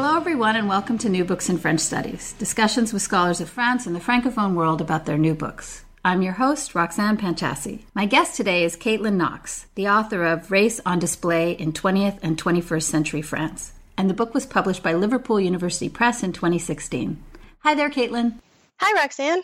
[0.00, 3.84] Hello, everyone, and welcome to New Books in French Studies discussions with scholars of France
[3.84, 5.84] and the Francophone world about their new books.
[6.04, 7.80] I'm your host, Roxanne Panchasi.
[7.94, 12.40] My guest today is Katelyn Knox, the author of Race on Display in 20th and
[12.40, 13.72] 21st Century France.
[13.96, 17.20] And the book was published by Liverpool University Press in 2016.
[17.64, 18.38] Hi there, Katelyn.
[18.78, 19.42] Hi, Roxanne.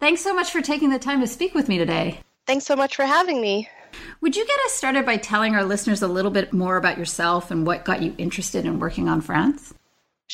[0.00, 2.20] Thanks so much for taking the time to speak with me today.
[2.46, 3.70] Thanks so much for having me.
[4.20, 7.50] Would you get us started by telling our listeners a little bit more about yourself
[7.50, 9.72] and what got you interested in working on France?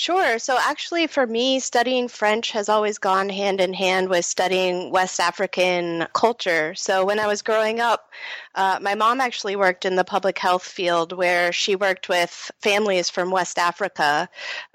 [0.00, 0.38] Sure.
[0.38, 5.20] So, actually, for me, studying French has always gone hand in hand with studying West
[5.20, 6.74] African culture.
[6.74, 8.10] So, when I was growing up,
[8.54, 13.10] uh, my mom actually worked in the public health field where she worked with families
[13.10, 14.26] from West Africa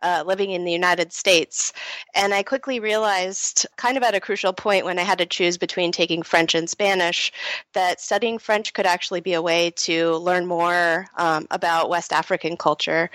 [0.03, 1.73] uh, living in the United States.
[2.13, 5.57] And I quickly realized, kind of at a crucial point when I had to choose
[5.57, 7.33] between taking French and Spanish,
[7.73, 12.57] that studying French could actually be a way to learn more um, about West African
[12.57, 13.09] culture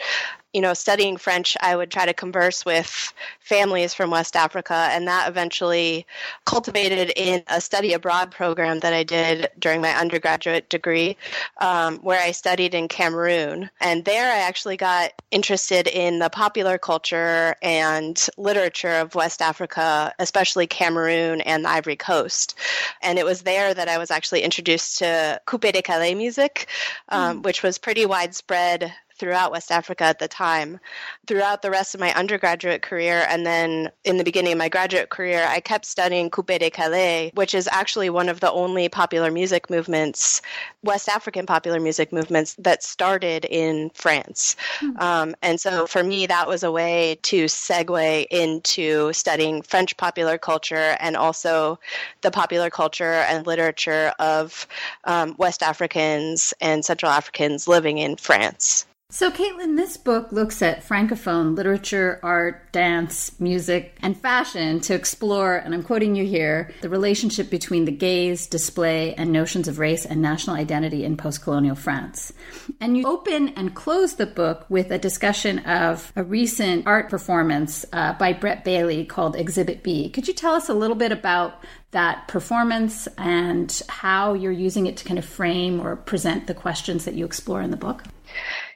[0.52, 5.06] you know, studying French, I would try to converse with families from West Africa, and
[5.06, 6.06] that eventually
[6.44, 11.16] cultivated in a study abroad program that I did during my undergraduate degree,
[11.60, 13.70] um, where I studied in Cameroon.
[13.80, 20.12] And there I actually got interested in the popular culture and literature of West Africa,
[20.18, 22.56] especially Cameroon and the Ivory Coast.
[23.02, 26.66] And it was there that I was actually introduced to Coupé-Décalé music,
[27.08, 27.44] um, mm.
[27.44, 30.80] which was pretty widespread throughout West Africa at the time.
[31.26, 35.10] Throughout the rest of my undergraduate career, and then in the beginning of my graduate
[35.10, 40.40] career, I kept studying Coupé-Décalé, which is actually one of the only popular music movements,
[40.82, 44.56] West African popular music movements, that started in France.
[44.78, 44.96] Hmm.
[44.96, 50.38] Um, and so for me, that was a way to segue into studying French popular
[50.38, 51.78] culture and also
[52.22, 54.66] the popular culture and literature of
[55.04, 58.86] um, West Africans and Central Africans living in France.
[59.12, 65.56] So, Katelyn, this book looks at Francophone literature, art, dance, music, and fashion to explore,
[65.56, 70.06] and I'm quoting you here, the relationship between the gaze, display, and notions of race
[70.06, 72.32] and national identity in post colonial France.
[72.80, 77.84] And you open and close the book with a discussion of a recent art performance
[77.92, 80.08] uh, by Brett Bailey called Exhibit B.
[80.08, 84.96] Could you tell us a little bit about that performance and how you're using it
[84.98, 88.04] to kind of frame or present the questions that you explore in the book?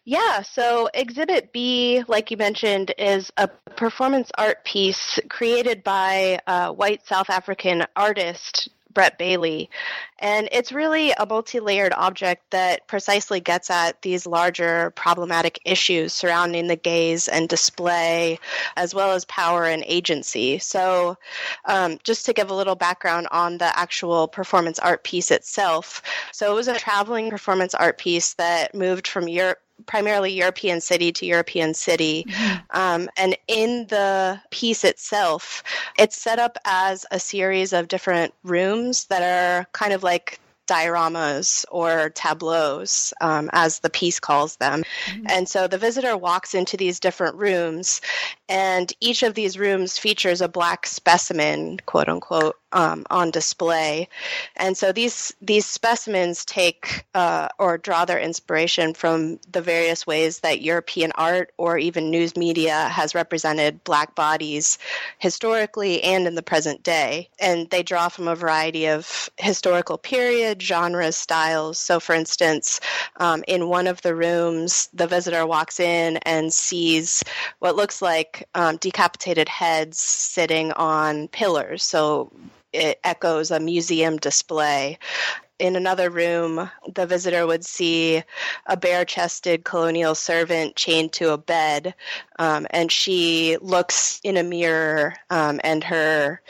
[0.06, 6.70] Yeah, so Exhibit B, like you mentioned, is a performance art piece created by a
[6.70, 9.70] white South African artist, Brett Bailey.
[10.18, 16.12] And it's really a multi layered object that precisely gets at these larger problematic issues
[16.12, 18.38] surrounding the gaze and display,
[18.76, 20.58] as well as power and agency.
[20.58, 21.16] So,
[21.64, 26.02] um, just to give a little background on the actual performance art piece itself.
[26.30, 31.12] So, it was a traveling performance art piece that moved from Europe primarily European city
[31.12, 32.24] to European city.
[32.28, 32.78] Mm-hmm.
[32.78, 35.62] Um, and in the piece itself,
[35.98, 41.64] it's set up as a series of different rooms that are kind of like dioramas
[41.70, 44.82] or tableaus, um, as the piece calls them.
[45.06, 45.26] Mm-hmm.
[45.28, 48.00] And so the visitor walks into these different rooms,
[48.48, 54.08] and each of these rooms features a black specimen, quote unquote, um, on display.
[54.56, 60.40] And so these these specimens take uh, or draw their inspiration from the various ways
[60.40, 64.78] that European art or even news media has represented black bodies
[65.18, 67.30] historically and in the present day.
[67.38, 71.78] And they draw from a variety of historical period, genres, styles.
[71.78, 72.80] So, for instance,
[73.18, 77.22] um, in one of the rooms, the visitor walks in and sees
[77.60, 81.82] what looks like um, decapitated heads sitting on pillars.
[81.82, 82.32] So
[82.72, 84.98] it echoes a museum display.
[85.60, 88.22] In another room, the visitor would see
[88.66, 91.94] a bare chested colonial servant chained to a bed,
[92.40, 96.42] um, and she looks in a mirror, um, and her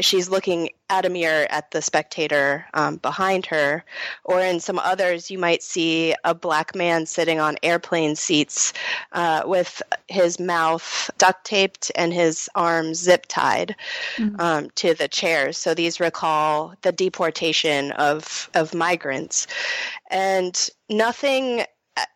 [0.00, 3.84] she's looking at a mirror at the spectator um, behind her.
[4.24, 8.72] Or in some others, you might see a black man sitting on airplane seats
[9.12, 13.74] uh, with his mouth duct taped and his arms zip tied
[14.16, 14.38] mm-hmm.
[14.40, 15.56] um, to the chairs.
[15.56, 19.46] So these recall the deportation of, of migrants.
[20.10, 21.64] And nothing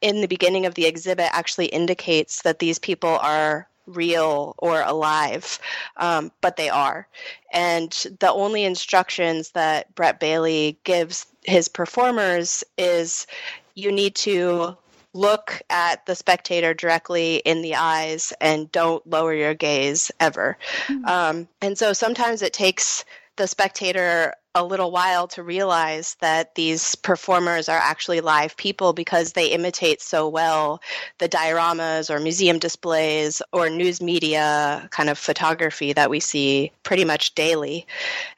[0.00, 5.58] in the beginning of the exhibit actually indicates that these people are real or alive,
[5.96, 7.06] um, but they are.
[7.52, 13.26] And the only instructions that Brett Bailey gives his performers is
[13.74, 14.76] you need to
[15.12, 20.58] look at the spectator directly in the eyes and don't lower your gaze ever.
[20.88, 21.04] Mm-hmm.
[21.06, 23.04] Um, and so sometimes it takes
[23.36, 29.32] the spectator a little while to realize that these performers are actually live people because
[29.32, 30.80] they imitate so well
[31.18, 37.04] the dioramas or museum displays or news media kind of photography that we see pretty
[37.04, 37.86] much daily.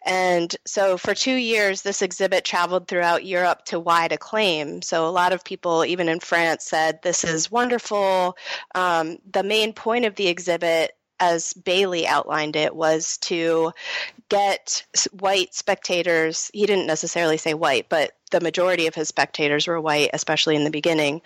[0.04, 4.82] And so for two years, this exhibit traveled throughout Europe to wide acclaim.
[4.82, 8.36] So a lot of people, even in France, said, This is wonderful.
[8.74, 13.72] Um, the main point of the exhibit as Bailey outlined it, was to
[14.28, 14.86] get
[15.18, 16.50] white spectators.
[16.52, 20.64] He didn't necessarily say white, but the majority of his spectators were white, especially in
[20.64, 21.22] the beginning.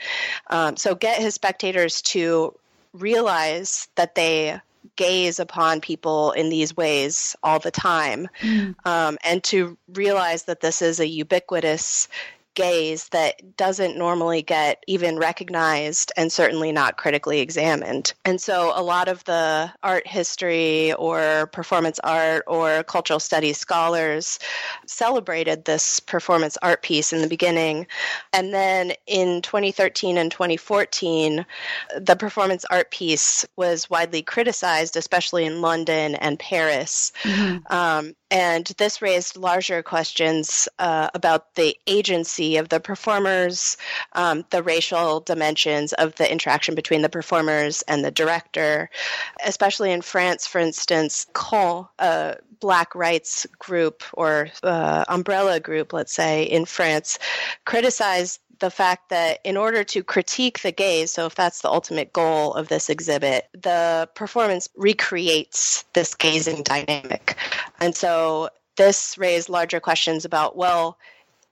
[0.49, 2.55] Um, so, get his spectators to
[2.93, 4.61] realize that they
[4.97, 8.75] gaze upon people in these ways all the time mm.
[8.85, 12.09] um, and to realize that this is a ubiquitous
[12.55, 18.13] gaze that doesn't normally get even recognized and certainly not critically examined.
[18.25, 24.39] And so a lot of the art history or performance art or cultural studies scholars
[24.87, 27.87] celebrated this performance art piece in the beginning.
[28.33, 31.47] And then in 2013 and 2014,
[31.99, 37.13] the performance art piece was widely criticized, especially in London and Paris.
[37.23, 37.73] Mm-hmm.
[37.73, 43.77] Um, and this raised larger questions uh, about the agency of the performers,
[44.15, 48.89] um, the racial dimensions of the interaction between the performers and the director.
[49.45, 56.15] Especially in France, for instance, CRAN, a black rights group or uh, umbrella group, let's
[56.15, 57.19] say, in France,
[57.67, 62.13] criticized the fact that in order to critique the gaze, so if that's the ultimate
[62.13, 67.37] goal of this exhibit, the performance recreates this gazing dynamic.
[67.81, 70.97] And so this raised larger questions about, well,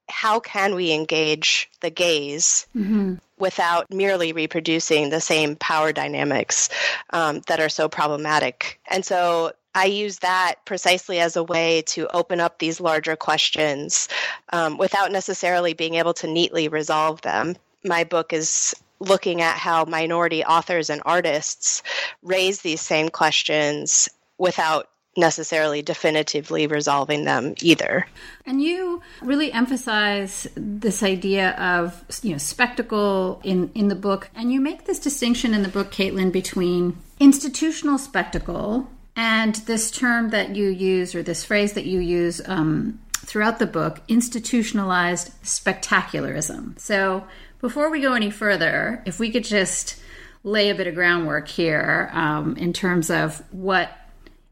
[0.08, 3.14] how can we engage the gaze mm-hmm.
[3.38, 6.68] without merely reproducing the same power dynamics
[7.10, 8.78] um, that are so problematic?
[8.86, 14.08] And so I use that precisely as a way to open up these larger questions
[14.52, 17.56] um, without necessarily being able to neatly resolve them.
[17.84, 21.82] My book is looking at how minority authors and artists
[22.22, 24.08] raise these same questions
[24.38, 28.06] without necessarily definitively resolving them either.
[28.46, 34.52] And you really emphasize this idea of you know spectacle in in the book, and
[34.52, 38.88] you make this distinction in the book, Katelyn, between institutional spectacle
[39.20, 43.66] and this term that you use, or this phrase that you use um, throughout the
[43.66, 46.78] book, institutionalized spectacularism.
[46.78, 47.26] So,
[47.60, 50.00] before we go any further, if we could just
[50.42, 53.90] lay a bit of groundwork here um, in terms of what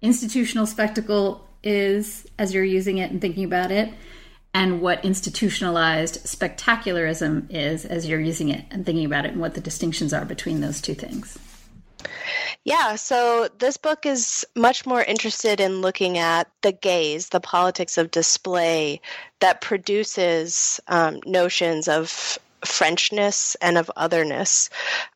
[0.03, 3.91] institutional spectacle is as you're using it and thinking about it,
[4.53, 9.55] and what institutionalized spectacularism is as you're using it and thinking about it, and what
[9.55, 11.39] the distinctions are between those two things.
[12.65, 17.99] Yeah, so this book is much more interested in looking at the gaze, the politics
[17.99, 19.01] of display
[19.41, 24.69] that produces um, notions of Frenchness and of otherness.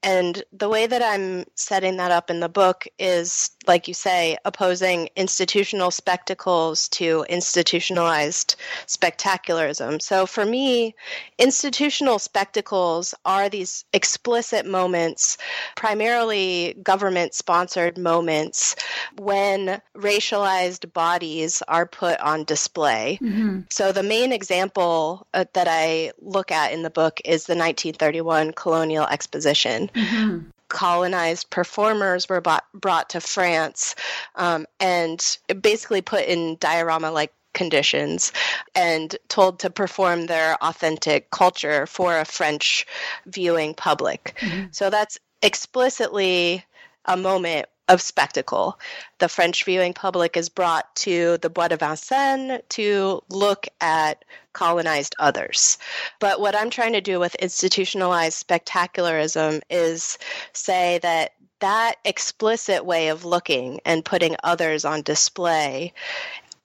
[0.03, 4.37] And the way that I'm setting that up in the book is, like you say,
[4.45, 8.57] opposing institutional spectacles to institutionalized
[8.87, 10.01] spectacularism.
[10.01, 10.95] So for me,
[11.39, 15.39] institutional spectacles are these explicit moments,
[15.77, 18.77] primarily government sponsored moments,
[19.19, 23.19] when racialized bodies are put on display.
[23.23, 23.61] Mm-hmm.
[23.71, 28.53] So the main example uh, that I look at in the book is the 1931
[28.53, 29.91] Colonial Exposition.
[29.95, 33.95] Mm-hmm colonized performers were bought, brought to France
[34.37, 38.33] um, and basically put in diorama like conditions
[38.75, 42.87] and told to perform their authentic culture for a French
[43.27, 44.35] viewing public.
[44.41, 44.69] Mm-hmm.
[44.71, 46.65] So that's explicitly
[47.05, 48.79] a moment of spectacle.
[49.19, 55.15] The French viewing public is brought to the Bois de Vincennes to look at colonized
[55.19, 55.79] others.
[56.21, 60.19] But what I'm trying to do with institutionalized spectacularism is
[60.53, 65.93] say that that explicit way of looking and putting others on display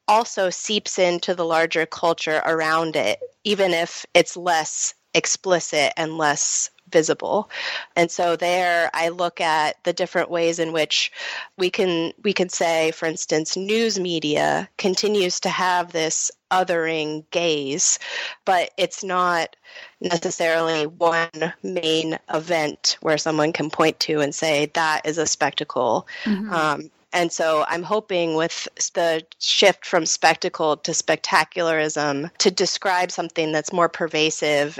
[0.07, 6.69] also seeps into the larger culture around it, even if it's less explicit and less
[6.89, 7.49] visible.
[7.95, 11.11] And so there I look at the different ways in which
[11.57, 17.99] we can we can say, for instance, news media continues to have this othering gaze,
[18.45, 19.55] but it's not
[19.99, 26.07] necessarily one main event where someone can point to and say that is a spectacle.
[26.23, 26.53] Mm-hmm.
[26.53, 33.51] Um, and so I'm hoping with the shift from spectacle to spectacularism to describe something
[33.51, 34.77] that's more pervasive.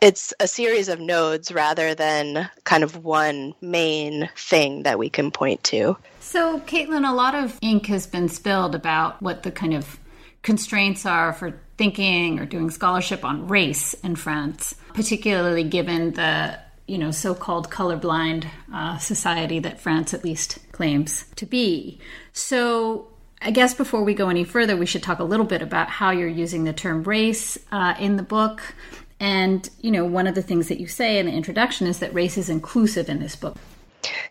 [0.00, 5.30] It's a series of nodes rather than kind of one main thing that we can
[5.30, 5.96] point to.
[6.20, 9.98] So, Katelyn, a lot of ink has been spilled about what the kind of
[10.42, 16.98] constraints are for thinking or doing scholarship on race in France, particularly given the you
[16.98, 21.98] know so-called colorblind uh, society that France at least claims to be.
[22.32, 23.06] So.
[23.42, 26.10] I guess before we go any further, we should talk a little bit about how
[26.10, 28.74] you're using the term race uh, in the book.
[29.18, 32.12] And, you know, one of the things that you say in the introduction is that
[32.12, 33.56] race is inclusive in this book.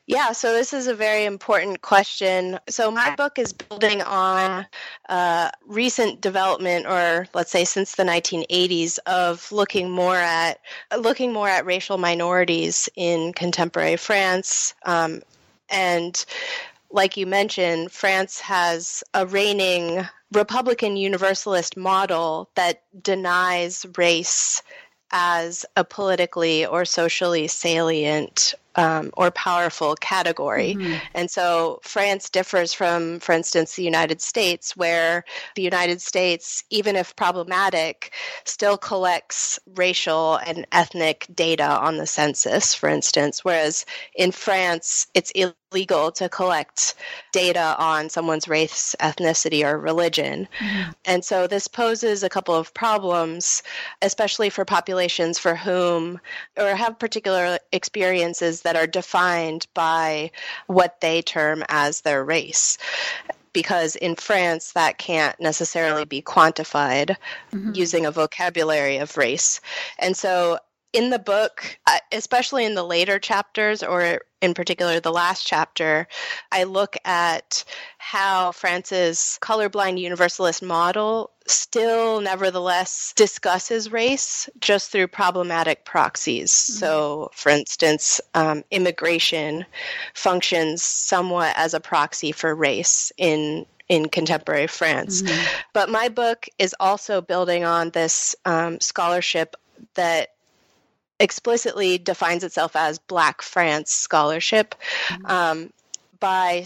[0.06, 2.60] Yeah, so this is a very important question.
[2.68, 4.65] So my book is building on
[5.08, 10.60] uh, recent development, or let's say since the 1980s, of looking more at
[10.98, 15.22] looking more at racial minorities in contemporary France, um,
[15.70, 16.26] and
[16.92, 24.62] like you mentioned, France has a reigning Republican Universalist model that denies race
[25.12, 30.76] as a politically or socially salient um, or powerful category.
[30.76, 30.96] Mm-hmm.
[31.14, 36.96] And so France differs from, for instance, the United States, where the United States, even
[36.96, 38.14] if problematic,
[38.46, 43.86] still collects racial and ethnic data on the census, for instance, whereas
[44.16, 46.96] in France, it's illegal to collect
[47.32, 50.48] data on someone's race, ethnicity, or religion.
[50.60, 50.92] Mm-hmm.
[51.06, 53.62] And so this poses a couple of problems,
[54.02, 56.20] especially for populations for whom
[56.58, 60.32] or have particular experiences that are defined by
[60.68, 62.78] what they term as their race
[63.54, 67.16] because in France that can't necessarily be quantified
[67.51, 67.72] mm-hmm.
[67.74, 69.60] using a vocabulary of race.
[69.98, 70.60] And so
[70.91, 76.08] in the book, uh, especially in the later chapters, or in particular the last chapter,
[76.51, 77.63] I look at
[77.98, 86.51] how France's colorblind universalist model still nevertheless discusses race just through problematic proxies.
[86.51, 86.79] Mm-hmm.
[86.79, 89.65] So, for instance, um, immigration
[90.13, 95.24] functions somewhat as a proxy for race in in contemporary France.
[95.24, 95.46] Mm-hmm.
[95.74, 99.55] But my book is also building on this um, scholarship
[99.96, 100.29] that
[101.20, 104.76] explicitly defines itself as Black France scholarship
[105.08, 105.26] mm-hmm.
[105.26, 105.74] um,
[106.20, 106.66] by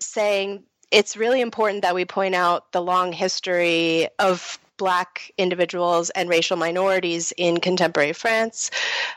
[0.00, 6.28] saying it's really important that we point out the long history of Black individuals and
[6.28, 8.70] racial minorities in contemporary France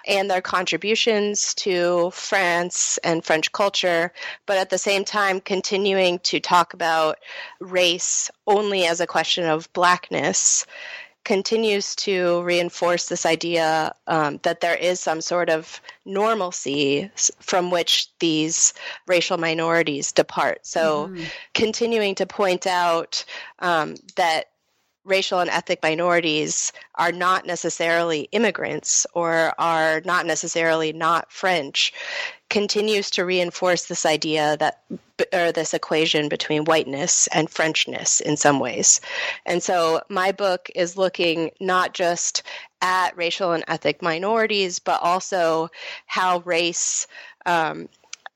[0.06, 4.14] and their contributions to France and French culture,
[4.46, 7.18] but at the same time continuing to talk about
[7.60, 10.68] race only as a question of Blackness
[11.26, 18.08] continues to reinforce this idea um, that there is some sort of normalcy from which
[18.20, 18.74] these
[19.08, 20.66] racial minorities depart.
[20.66, 21.26] So, mm.
[21.54, 23.26] continuing to point out
[23.60, 24.52] um, that
[25.06, 31.94] racial and ethnic minorities are not necessarily immigrants or are not necessarily not French
[32.50, 34.84] continues to reinforce this idea that
[35.34, 39.00] or this equation between whiteness and Frenchness in some ways.
[39.46, 42.44] And so my book is looking not just
[42.82, 45.70] at racial and ethnic minorities, but also
[46.06, 47.08] how race
[47.46, 47.88] um,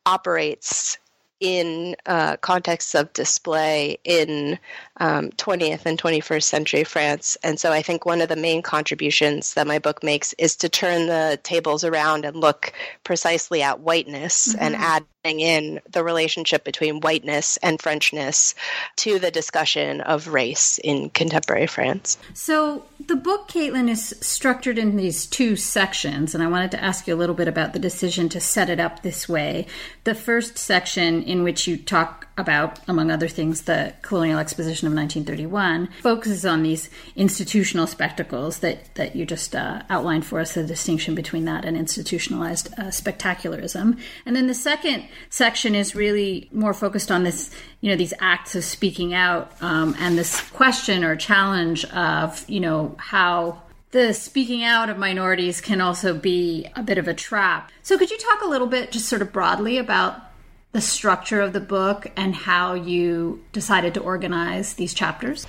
[0.06, 0.98] operates
[1.40, 4.60] in uh, contexts of display in
[4.98, 7.38] um, 20th and 21st century France.
[7.44, 10.70] And so I think one of the main contributions that my book makes is to
[10.70, 14.64] turn the tables around and look precisely at whiteness mm-hmm.
[14.64, 18.56] and adding in the relationship between whiteness and Frenchness
[18.98, 22.18] to the discussion of race in contemporary France.
[22.34, 27.08] So, the book, Katelyn, is structured in these two sections, and I wanted to ask
[27.08, 29.68] you a little bit about the decision to set it up this way.
[30.04, 34.94] The first section, in which you talk about, among other things, the colonial exposition of
[34.94, 40.64] 1931, focuses on these institutional spectacles that, that you just uh, outlined for us, the
[40.64, 44.00] distinction between that and institutionalized uh, spectacularism.
[44.26, 48.56] And then the second section is really more focused on this, you know, these acts
[48.56, 54.64] of speaking out um, and this question or challenge of, you know, how the speaking
[54.64, 57.72] out of minorities can also be a bit of a trap.
[57.84, 60.29] So, could you talk a little bit, just sort of broadly, about
[60.72, 65.48] the structure of the book and how you decided to organize these chapters?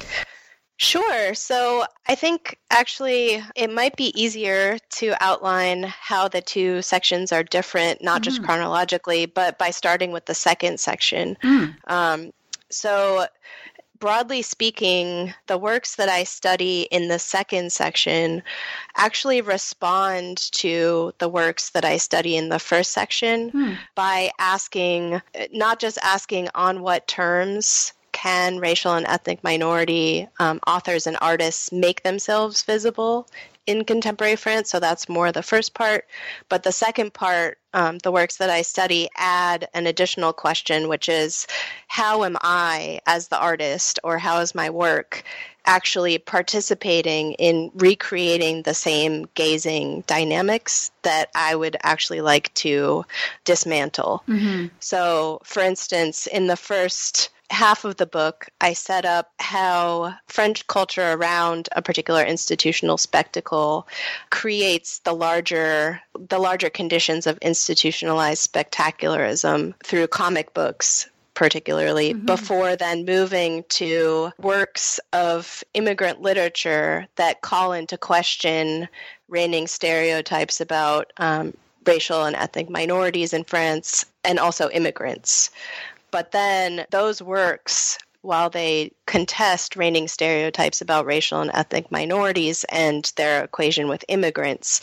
[0.77, 1.35] Sure.
[1.35, 7.43] So I think actually it might be easier to outline how the two sections are
[7.43, 8.25] different, not mm.
[8.25, 11.37] just chronologically, but by starting with the second section.
[11.43, 11.77] Mm.
[11.87, 12.31] Um,
[12.71, 13.27] so
[14.01, 18.43] broadly speaking, the works that I study in the second section
[18.97, 23.73] actually respond to the works that I study in the first section hmm.
[23.95, 25.21] by asking,
[25.53, 31.71] not just asking on what terms can racial and ethnic minority um, authors and artists
[31.71, 33.29] make themselves visible
[33.67, 34.71] in contemporary France.
[34.71, 36.07] So that's more the first part.
[36.49, 41.09] But the second part, um, the works that I study add an additional question, which
[41.09, 41.47] is
[41.89, 45.23] how am I, as the artist, or how is my work
[45.67, 53.05] actually participating in recreating the same gazing dynamics that I would actually like to
[53.45, 54.25] dismantle?
[54.27, 54.67] Mm-hmm.
[54.81, 60.67] So, for instance, in the first half of the book, I set up how French
[60.69, 63.87] culture around a particular institutional spectacle
[64.31, 72.27] creates the larger the larger conditions of institutionalized spectacularism through comic books particularly mm-hmm.
[72.27, 78.87] before then moving to works of immigrant literature that call into question
[79.29, 81.55] reigning stereotypes about um,
[81.87, 85.51] racial and ethnic minorities in France and also immigrants.
[86.11, 93.11] But then those works, while they contest reigning stereotypes about racial and ethnic minorities and
[93.17, 94.81] their equation with immigrants,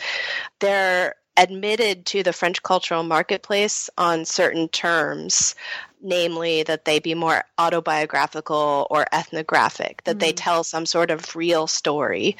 [0.60, 5.54] they're admitted to the French cultural marketplace on certain terms,
[6.02, 10.20] namely that they be more autobiographical or ethnographic, that mm-hmm.
[10.20, 12.36] they tell some sort of real story.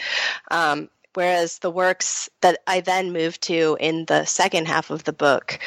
[0.50, 5.14] Um, whereas the works that I then moved to in the second half of the
[5.14, 5.60] book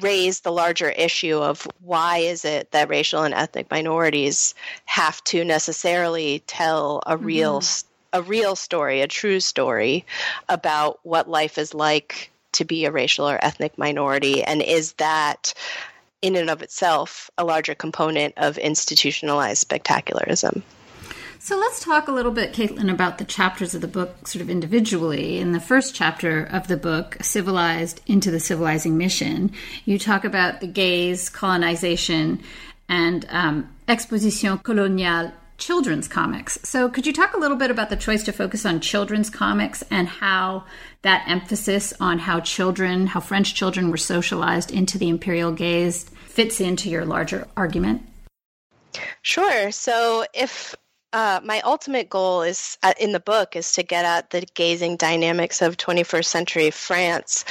[0.00, 4.54] raise the larger issue of why is it that racial and ethnic minorities
[4.86, 8.18] have to necessarily tell a real mm-hmm.
[8.18, 10.04] a real story, a true story
[10.48, 15.54] about what life is like to be a racial or ethnic minority and is that
[16.20, 20.62] in and of itself a larger component of institutionalized spectacularism.
[21.44, 24.48] So let's talk a little bit, Katelyn, about the chapters of the book sort of
[24.48, 25.40] individually.
[25.40, 29.50] In the first chapter of the book, Civilized into the Civilizing Mission,
[29.84, 32.40] you talk about the gaze, colonization,
[32.88, 36.60] and um, Exposition Coloniale children's comics.
[36.62, 39.82] So, could you talk a little bit about the choice to focus on children's comics
[39.90, 40.64] and how
[41.02, 46.60] that emphasis on how children, how French children were socialized into the imperial gaze fits
[46.60, 48.02] into your larger argument?
[49.22, 49.72] Sure.
[49.72, 50.76] So, if
[51.12, 54.96] uh, my ultimate goal is uh, in the book is to get at the gazing
[54.96, 57.44] dynamics of 21st century France.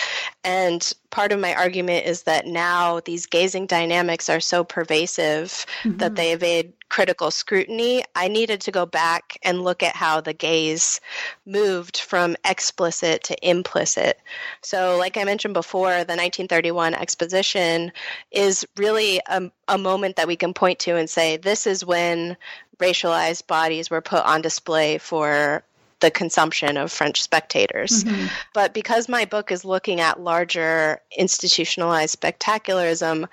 [0.44, 5.98] And part of my argument is that now these gazing dynamics are so pervasive mm-hmm.
[5.98, 10.34] that they evade critical scrutiny, I needed to go back and look at how the
[10.34, 11.00] gaze
[11.46, 14.20] moved from explicit to implicit.
[14.62, 17.94] So, like I mentioned before, the 1931 exposition
[18.30, 22.36] is really a, a moment that we can point to and say, this is when
[22.78, 25.64] racialized bodies were put on display for
[26.02, 28.04] the consumption of French spectators.
[28.04, 28.26] Mm-hmm.
[28.54, 33.30] But because my book is looking at larger institutionalized spectacularism,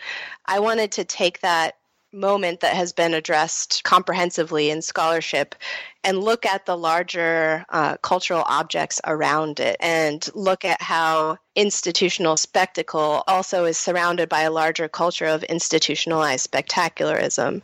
[0.46, 1.77] I wanted to take that
[2.12, 5.54] moment that has been addressed comprehensively in scholarship
[6.02, 12.36] and look at the larger uh, cultural objects around it and look at how institutional
[12.36, 17.60] spectacle also is surrounded by a larger culture of institutionalized spectacularism.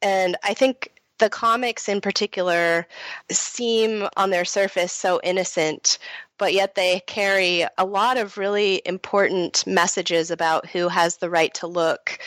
[0.00, 2.86] And I think the comics in particular
[3.30, 5.98] seem on their surface so innocent
[6.36, 11.54] but yet they carry a lot of really important messages about who has the right
[11.54, 12.18] to look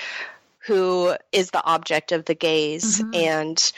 [0.67, 3.15] who is the object of the gaze mm-hmm.
[3.15, 3.71] and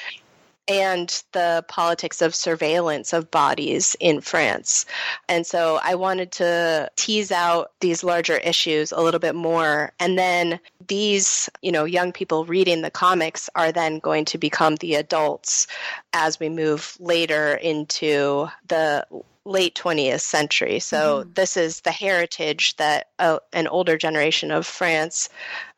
[0.68, 4.86] and the politics of surveillance of bodies in France.
[5.28, 9.92] And so I wanted to tease out these larger issues a little bit more.
[10.00, 14.76] And then these, you know, young people reading the comics are then going to become
[14.76, 15.66] the adults
[16.14, 19.08] as we move later into the
[19.50, 20.80] late 20th century.
[20.80, 21.34] So mm-hmm.
[21.34, 25.28] this is the heritage that uh, an older generation of France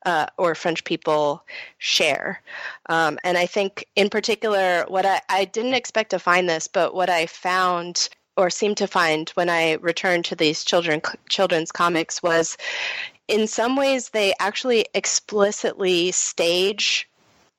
[0.05, 1.43] uh, or French people
[1.77, 2.41] share.
[2.89, 6.93] Um, and I think, in particular, what I, I didn't expect to find this, but
[6.93, 12.23] what I found or seemed to find when I returned to these children children's comics
[12.23, 12.57] was,
[13.27, 17.07] in some ways, they actually explicitly stage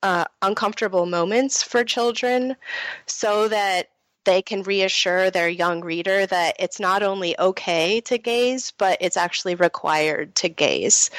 [0.03, 2.55] uh, uncomfortable moments for children,
[3.05, 3.89] so that
[4.25, 9.17] they can reassure their young reader that it's not only okay to gaze, but it's
[9.17, 11.09] actually required to gaze.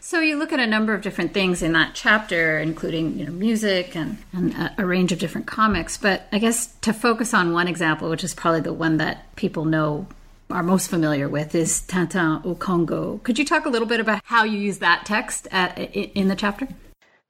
[0.00, 3.32] So you look at a number of different things in that chapter, including you know
[3.32, 5.96] music and, and a, a range of different comics.
[5.96, 9.64] But I guess to focus on one example, which is probably the one that people
[9.64, 10.06] know
[10.50, 13.18] are most familiar with, is Tintin au Congo.
[13.24, 16.36] Could you talk a little bit about how you use that text at, in the
[16.36, 16.68] chapter?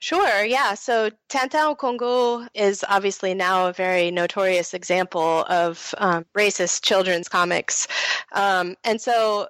[0.03, 0.75] Sure, yeah.
[0.75, 7.87] So Tintin Congo is obviously now a very notorious example of um, racist children's comics.
[8.33, 9.47] Um, and so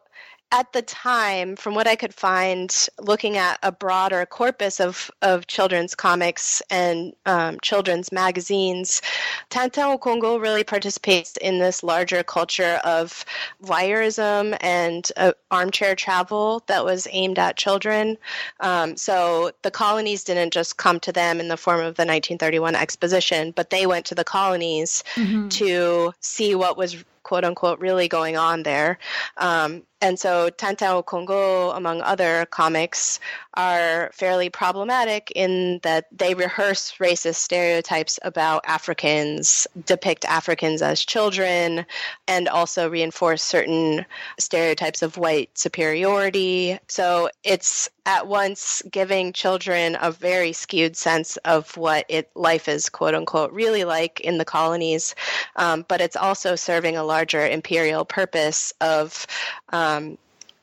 [0.52, 5.46] at the time, from what I could find, looking at a broader corpus of, of
[5.46, 9.00] children's comics and um, children's magazines,
[9.48, 13.24] Tintin au Congo really participates in this larger culture of
[13.64, 18.18] voyeurism and uh, armchair travel that was aimed at children.
[18.60, 22.74] Um, so the colonies didn't just come to them in the form of the 1931
[22.74, 25.48] exposition, but they went to the colonies mm-hmm.
[25.48, 28.98] to see what was quote unquote really going on there.
[29.36, 33.20] Um, and so Tintin au Congo, among other comics,
[33.54, 41.86] are fairly problematic in that they rehearse racist stereotypes about Africans, depict Africans as children,
[42.26, 44.04] and also reinforce certain
[44.40, 46.80] stereotypes of white superiority.
[46.88, 52.88] So it's at once giving children a very skewed sense of what it life is
[52.88, 55.14] quote unquote really like in the colonies
[55.54, 59.26] um, but it's also serving a larger imperial purpose of
[59.72, 60.16] um,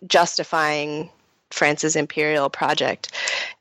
[0.07, 1.09] justifying
[1.51, 3.11] France's imperial project.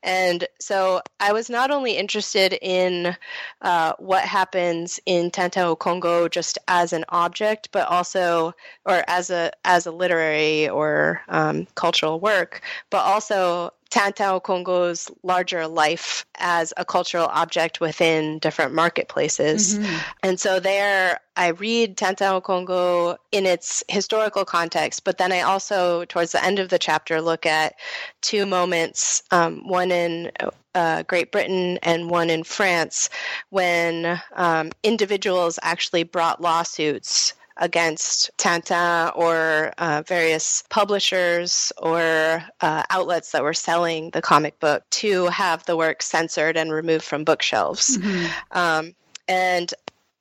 [0.03, 3.15] And so I was not only interested in
[3.61, 8.53] uh, what happens in Tintin au Congo just as an object, but also,
[8.85, 15.09] or as a as a literary or um, cultural work, but also Tintin au Congo's
[15.23, 19.77] larger life as a cultural object within different marketplaces.
[19.77, 19.97] Mm-hmm.
[20.23, 25.41] And so there, I read Tintin au Congo in its historical context, but then I
[25.41, 27.75] also, towards the end of the chapter, look at
[28.21, 30.31] two moments um, one in
[30.75, 33.09] uh, Great Britain and one in France
[33.49, 43.31] when um, individuals actually brought lawsuits against Tintin or uh, various publishers or uh, outlets
[43.31, 47.97] that were selling the comic book to have the work censored and removed from bookshelves.
[47.97, 48.57] Mm-hmm.
[48.57, 48.95] Um,
[49.27, 49.73] and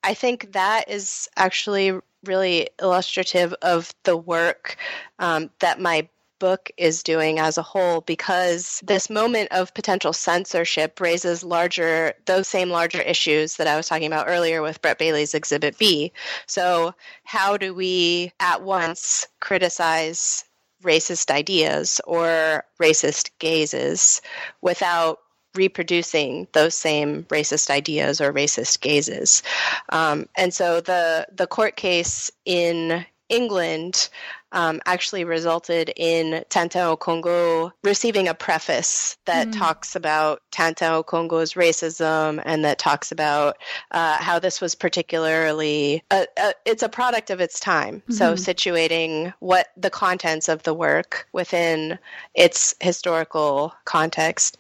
[0.05, 4.77] I think that is actually really illustrative of the work
[5.19, 11.01] um, that my book is doing as a whole because this moment of potential censorship
[11.01, 15.35] raises larger those same larger issues that I was talking about earlier with Brett Bailey's
[15.35, 16.13] exhibit B.
[16.47, 20.45] So how do we at once criticize
[20.83, 24.23] racist ideas or racist gazes
[24.61, 25.19] without
[25.55, 29.43] reproducing those same racist ideas or racist gazes.
[29.89, 34.09] Um, and so the the court case in England
[34.53, 39.59] um, actually resulted in Tintin au Congo receiving a preface that mm.
[39.59, 43.57] talks about Tintin au Congo's racism and that talks about
[43.91, 47.97] uh, how this was particularly a, a, it's a product of its time.
[47.97, 48.13] Mm-hmm.
[48.15, 51.99] So situating what the contents of the work within
[52.35, 54.59] its historical context,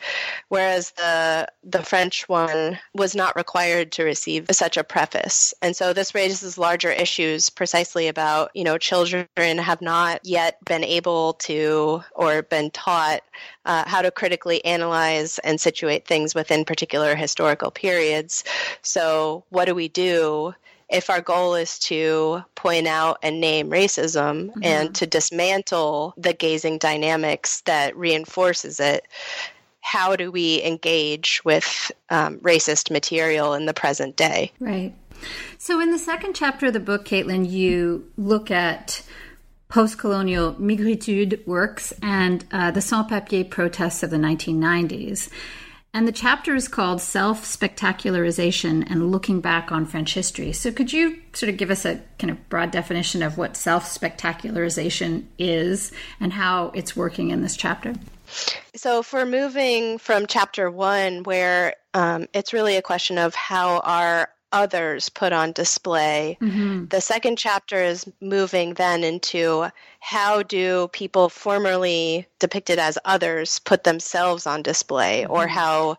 [0.48, 5.92] whereas the the French one was not required to receive such a preface, and so
[5.92, 11.34] this raises larger issues precisely about you know children have have not yet been able
[11.34, 13.20] to or been taught
[13.64, 18.44] uh, how to critically analyze and situate things within particular historical periods.
[18.82, 20.54] So, what do we do?
[20.90, 24.64] If our goal is to point out and name racism mm-hmm.
[24.64, 29.06] and to dismantle the gazing dynamics that reinforces it,
[29.80, 34.50] how do we engage with um, racist material in the present day?
[34.60, 34.94] Right.
[35.58, 39.02] So, in the second chapter of the book, Katelyn, you look at
[39.68, 45.28] post colonial migritude works and uh, the sans papier protests of the 1990s.
[45.94, 50.52] And the chapter is called Self Spectacularization and Looking Back on French History.
[50.52, 53.84] So, could you sort of give us a kind of broad definition of what self
[53.84, 57.94] spectacularization is and how it's working in this chapter?
[58.76, 64.28] So, for moving from chapter one, where um, it's really a question of how our
[64.52, 66.38] others put on display.
[66.40, 66.86] Mm-hmm.
[66.86, 69.66] The second chapter is moving then into
[70.00, 75.32] how do people formerly depicted as others put themselves on display, mm-hmm.
[75.32, 75.98] or how,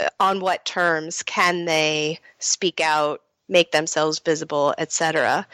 [0.00, 5.46] uh, on what terms can they speak out, make themselves visible, etc.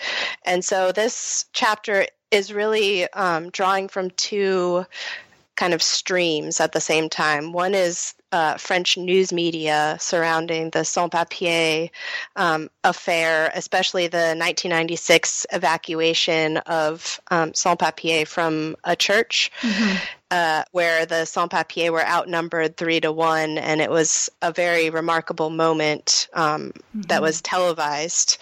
[0.45, 4.85] And so this chapter is really um, drawing from two
[5.57, 7.53] kind of streams at the same time.
[7.53, 11.89] One is uh, French news media surrounding the sans papier
[12.37, 19.51] um, affair, especially the 1996 evacuation of um, sans papier from a church.
[19.61, 19.97] Mm-hmm
[20.31, 24.91] uh, where the sans papiers were outnumbered three to one, and it was a very
[24.91, 27.03] remarkable moment um, mm-hmm.
[27.03, 28.37] that was televised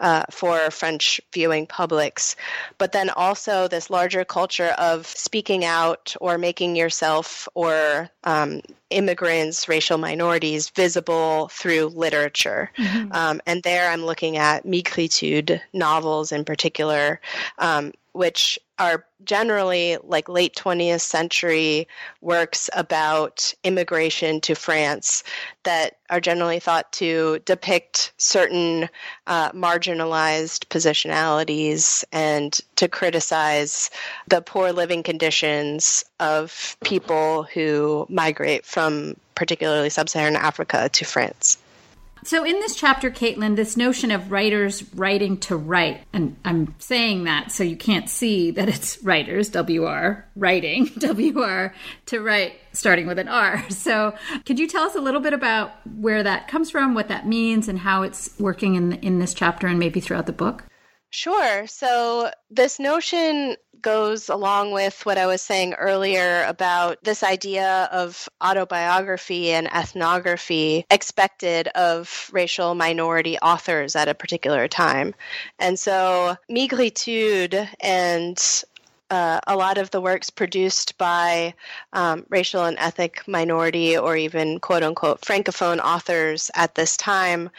[0.00, 2.36] uh, for French viewing publics.
[2.78, 9.68] But then also this larger culture of speaking out or making yourself or um, immigrants,
[9.68, 12.70] racial minorities visible through literature.
[12.76, 13.12] Mm-hmm.
[13.12, 17.20] Um, and there I'm looking at migritude novels in particular,
[17.58, 21.86] um, which are generally like late 20th century
[22.20, 25.22] works about immigration to France
[25.62, 28.88] that are generally thought to depict certain
[29.28, 33.88] uh, marginalized positionalities and to criticize
[34.26, 41.56] the poor living conditions of people who migrate from particularly sub Saharan Africa to France.
[42.24, 47.24] So, in this chapter, Katelyn, this notion of writers writing to write, and I'm saying
[47.24, 51.74] that so you can't see that it's writers, WR, writing, WR,
[52.06, 53.64] to write, starting with an R.
[53.70, 54.14] So,
[54.46, 57.66] could you tell us a little bit about where that comes from, what that means,
[57.66, 60.64] and how it's working in, in this chapter and maybe throughout the book?
[61.10, 61.66] Sure.
[61.66, 68.28] So, this notion goes along with what I was saying earlier about this idea of
[68.42, 75.14] autobiography and ethnography expected of racial minority authors at a particular time.
[75.58, 78.64] And so, Migritude and
[79.12, 81.52] uh, a lot of the works produced by
[81.92, 87.50] um, racial and ethnic minority or even quote unquote francophone authors at this time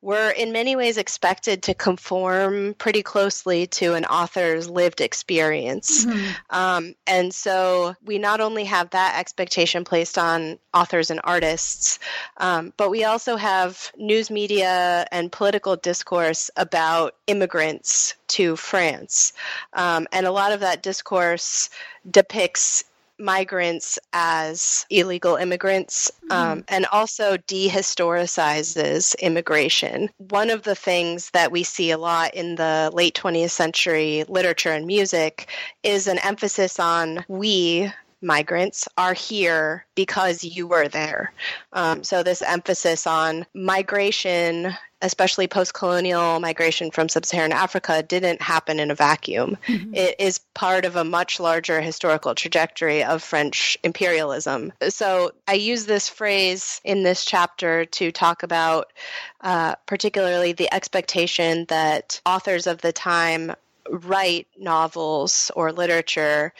[0.00, 6.04] were in many ways expected to conform pretty closely to an author's lived experience.
[6.04, 6.56] Mm-hmm.
[6.56, 11.98] Um, and so we not only have that expectation placed on authors and artists,
[12.36, 19.32] um, but we also have news media and political discourse about immigrants to France.
[19.72, 21.70] Um, and a lot of that discourse
[22.08, 22.84] depicts
[23.18, 26.34] migrants as illegal immigrants mm.
[26.34, 30.10] um, and also dehistoricizes immigration.
[30.18, 34.72] One of the things that we see a lot in the late 20th century literature
[34.72, 35.48] and music
[35.82, 41.32] is an emphasis on we migrants are here because you were there.
[41.72, 48.42] Um, so, this emphasis on migration, especially post colonial migration from sub Saharan Africa, didn't
[48.42, 49.56] happen in a vacuum.
[49.66, 49.94] Mm-hmm.
[49.94, 54.72] It is part of a much larger historical trajectory of French imperialism.
[54.88, 58.92] So, I use this phrase in this chapter to talk about
[59.40, 63.54] uh, particularly the expectation that authors of the time
[63.90, 66.52] write novels or literature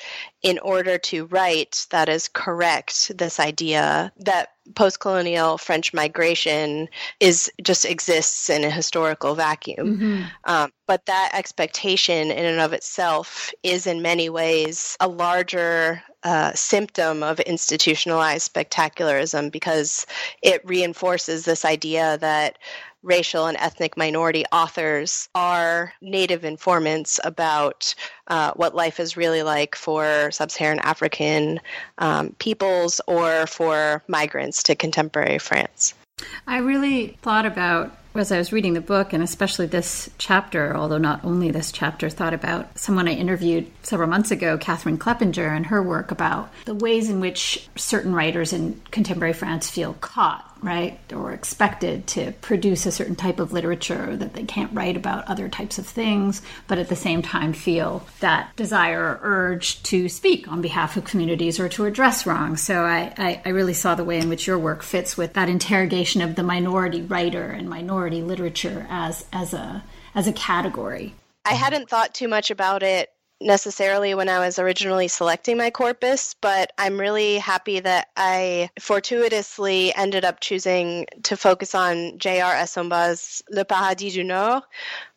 [0.42, 6.88] in order to write that is correct this idea that post-colonial french migration
[7.20, 10.22] is just exists in a historical vacuum mm-hmm.
[10.44, 16.52] um, but that expectation in and of itself is in many ways a larger uh,
[16.52, 20.04] symptom of institutionalized spectacularism because
[20.42, 22.58] it reinforces this idea that
[23.02, 27.94] racial and ethnic minority authors are native informants about
[28.28, 31.60] uh, what life is really like for sub Saharan African
[31.98, 35.94] um, peoples or for migrants to contemporary France.
[36.46, 40.98] I really thought about as I was reading the book, and especially this chapter, although
[40.98, 45.66] not only this chapter, thought about someone I interviewed several months ago, Kathryn Kleppinger, and
[45.66, 50.98] her work about the ways in which certain writers in contemporary France feel caught right,
[51.12, 55.48] or expected to produce a certain type of literature that they can't write about other
[55.48, 60.48] types of things, but at the same time feel that desire or urge to speak
[60.48, 62.56] on behalf of communities or to address wrong.
[62.56, 65.48] So I, I, I really saw the way in which your work fits with that
[65.48, 71.14] interrogation of the minority writer and minority literature as as a as a category.
[71.44, 76.34] I hadn't thought too much about it necessarily when I was originally selecting my corpus,
[76.40, 82.54] but I'm really happy that I fortuitously ended up choosing to focus on J.R.
[82.54, 84.62] Essomba's Le Paradis du Nord,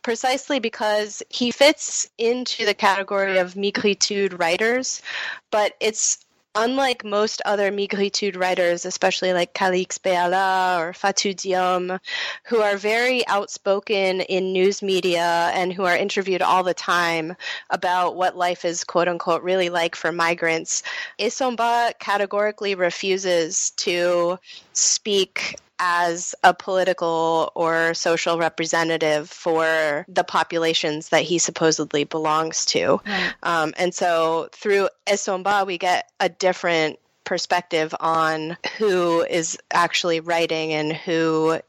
[0.03, 5.01] precisely because he fits into the category of migritude writers,
[5.49, 11.99] but it's unlike most other migritude writers, especially like Calixthe Beyala or Fatou Diome,
[12.45, 17.35] who are very outspoken in news media and who are interviewed all the time
[17.69, 20.83] about what life is quote unquote really like for migrants,
[21.19, 24.37] Essomba categorically refuses to
[24.73, 33.01] speak as a political or social representative for the populations that he supposedly belongs to.
[33.05, 33.33] Right.
[33.41, 40.71] Um, and so through Essomba, we get a different perspective on who is actually writing
[40.71, 41.59] and who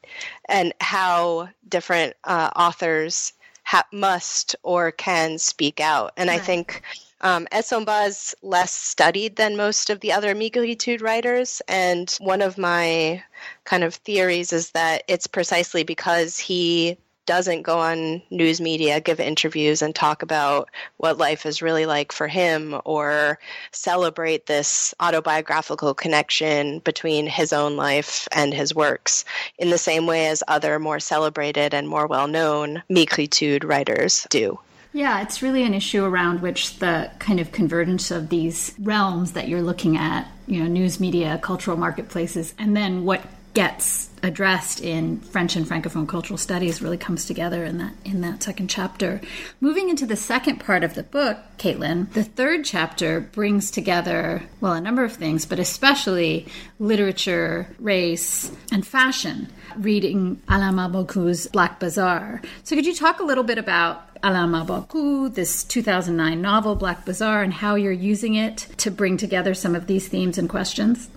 [0.46, 3.32] and how different uh, authors
[3.64, 6.12] ha- must or can speak out.
[6.18, 6.40] And right.
[6.40, 6.82] I think
[7.22, 13.22] um, is less studied than most of the other migritude writers, and one of my
[13.64, 19.20] kind of theories is that it's precisely because he doesn't go on news media, give
[19.20, 23.38] interviews, and talk about what life is really like for him or
[23.70, 29.24] celebrate this autobiographical connection between his own life and his works
[29.58, 34.58] in the same way as other more celebrated and more well known migritude writers do.
[34.92, 39.48] Yeah, it's really an issue around which the kind of convergence of these realms that
[39.48, 43.22] you're looking at, you know, news media, cultural marketplaces, and then what
[43.54, 48.42] gets addressed in French and Francophone cultural studies really comes together in that in that
[48.42, 49.20] second chapter.
[49.60, 54.72] Moving into the second part of the book, Katelyn, the third chapter brings together well
[54.72, 56.46] a number of things, but especially
[56.78, 59.48] literature, race, and fashion.
[59.76, 62.42] Reading Alain Mabanckou's Black Bazaar.
[62.62, 67.42] So could you talk a little bit about Alain Mabanckou, this 2009 novel Black Bazaar,
[67.42, 71.08] and how you're using it to bring together some of these themes and questions?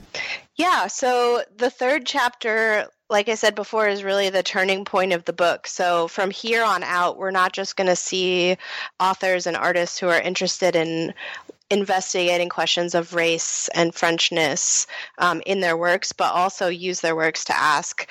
[0.58, 5.26] Yeah, so the third chapter, like I said before, is really the turning point of
[5.26, 5.68] the book.
[5.68, 8.58] So from here on out, we're not just going to see
[9.00, 11.13] authors and artists who are interested in
[11.70, 14.86] investigating questions of race and Frenchness
[15.18, 18.10] um, in their works, but also use their works to ask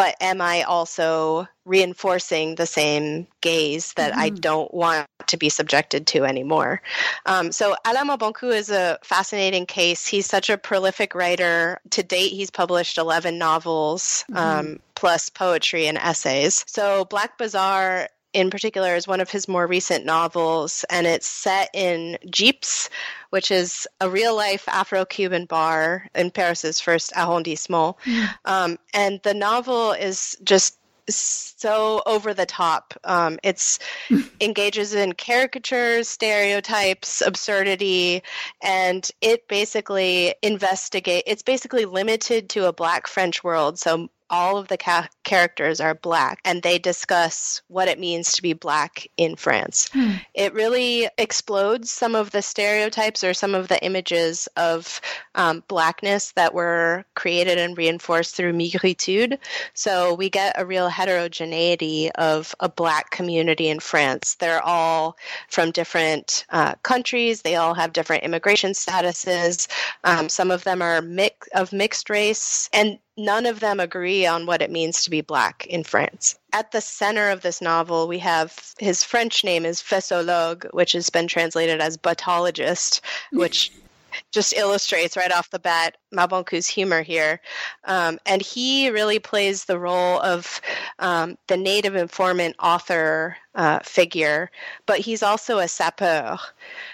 [0.00, 4.20] but am I also reinforcing the same gaze that mm-hmm.
[4.20, 6.80] I don't want to be subjected to anymore?
[7.26, 10.06] Um, so Alain Mabanckou is a fascinating case.
[10.06, 11.82] He's such a prolific writer.
[11.90, 14.24] To date, he's published 11 novels.
[14.30, 14.36] Mm-hmm.
[14.38, 16.64] Um, plus poetry and essays.
[16.66, 21.70] So Black Bazaar in particular is one of his more recent novels, and it's set
[21.74, 22.88] in Jip's,
[23.30, 27.96] which is a real life Afro Cuban bar in Paris's first arrondissement.
[28.04, 28.28] Mm.
[28.44, 30.76] Um, and the novel is just
[31.08, 32.94] so over the top.
[33.04, 33.78] Um, it's
[34.40, 38.22] engages in caricatures, stereotypes, absurdity,
[38.62, 41.24] and it basically investigate.
[41.26, 43.78] It's basically limited to a Black French world.
[43.78, 48.42] So all of the ca- characters are black and they discuss what it means to
[48.42, 49.88] be black in France.
[49.92, 50.12] Hmm.
[50.34, 55.00] It really explodes some of the stereotypes or some of the images of
[55.34, 59.38] um, blackness that were created and reinforced through migritude.
[59.74, 64.36] So we get a real heterogeneity of a black community in France.
[64.36, 65.16] They're all
[65.48, 69.66] from different uh, countries, they all have different immigration statuses.
[70.04, 72.68] Um, some of them are mix- of mixed race.
[72.72, 76.38] And none of them agree on what it means to be black in France.
[76.52, 81.10] At the center of this novel, we have his French name is Fessologue, which has
[81.10, 83.00] been translated as buttologist,
[83.32, 83.72] which
[84.30, 87.40] just illustrates right off the bat Mabanckou's humor here.
[87.84, 90.60] Um, and he really plays the role of
[90.98, 94.50] um, the native informant author uh, figure,
[94.86, 96.38] but he's also a sapeur.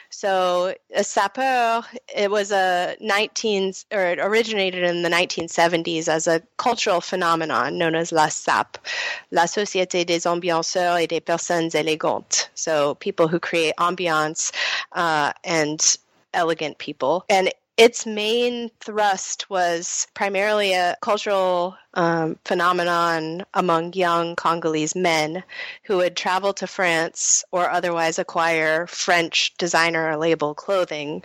[0.09, 6.41] So a sapeur, it was a 19 or it originated in the 1970s as a
[6.57, 8.79] cultural phenomenon known as la SAPE,
[9.31, 12.49] la Société des ambianceurs et des personnes élégantes.
[12.55, 14.53] So people who create ambiance
[14.93, 15.99] uh, and
[16.33, 17.25] elegant people.
[17.29, 25.43] And its main thrust was primarily a cultural um, phenomenon among young Congolese men
[25.83, 31.23] who would travel to France or otherwise acquire French designer or label clothing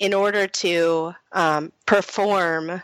[0.00, 2.82] in order to um, perform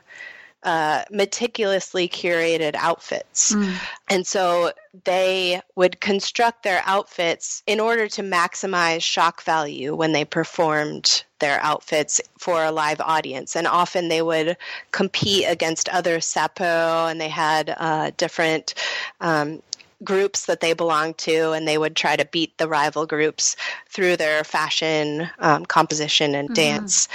[0.68, 3.54] uh, meticulously curated outfits.
[3.54, 3.74] Mm.
[4.11, 4.72] And so
[5.04, 11.59] they would construct their outfits in order to maximize shock value when they performed their
[11.62, 13.57] outfits for a live audience.
[13.57, 14.59] And often they would
[14.92, 18.74] compete against other sapeurs and they had uh, different
[19.22, 19.62] um,
[20.05, 23.57] groups that they belonged to, and they would try to beat the rival groups
[23.89, 26.55] through their fashion, um, composition, and mm-hmm.
[26.55, 27.09] dance.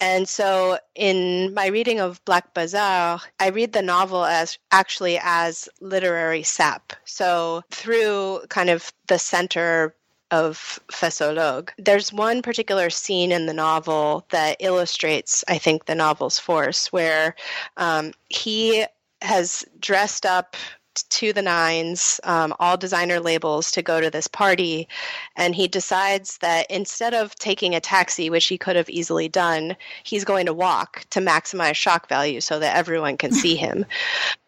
[0.00, 5.68] And so, in my reading of Black Bazaar, I read the novel as actually as
[5.80, 6.92] literary sape.
[7.04, 9.94] So, through kind of the center
[10.30, 11.68] of Fessologue.
[11.78, 17.36] There's one particular scene in the novel that illustrates, I think, the novel's force, where
[17.76, 18.84] um, he
[19.22, 20.56] has dressed up
[20.94, 24.88] to the nines, um, all designer labels to go to this party.
[25.36, 29.76] And he decides that instead of taking a taxi, which he could have easily done,
[30.02, 33.84] he's going to walk to maximize shock value so that everyone can see him.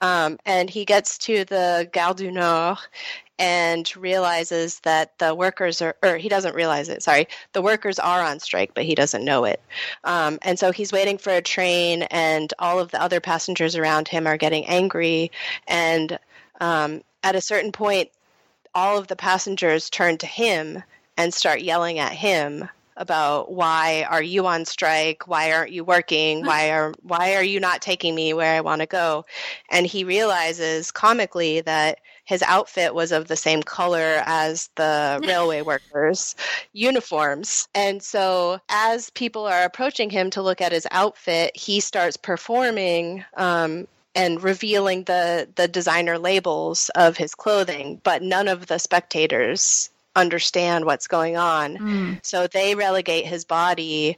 [0.03, 2.79] Um, and he gets to the Gare du Nord
[3.39, 8.23] and realizes that the workers are, or he doesn't realize it, sorry, the workers are
[8.23, 9.61] on strike, but he doesn't know it.
[10.05, 14.09] Um, and so he's waiting for a train, and all of the other passengers around
[14.09, 15.31] him are getting angry.
[15.67, 16.19] And
[16.61, 18.11] um, at a certain point,
[18.75, 20.83] all of the passengers turn to him
[21.17, 25.29] and start yelling at him about why are you on strike?
[25.29, 26.45] Why aren't you working?
[26.45, 29.25] Why are why are you not taking me where i want to go?
[29.71, 35.63] And he realizes comically that his outfit was of the same color as the railway
[35.63, 36.35] workers'
[36.73, 37.69] uniforms.
[37.75, 43.25] And so, as people are approaching him to look at his outfit, he starts performing
[43.37, 43.87] um,
[44.17, 50.87] and revealing the the designer labels of his clothing, but none of the spectators understand
[50.87, 51.77] what's going on.
[51.77, 52.25] Mm.
[52.25, 54.17] So they relegate his body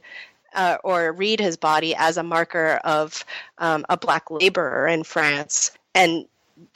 [0.55, 3.23] uh, or read his body as a marker of
[3.59, 6.25] um, a black laborer in France and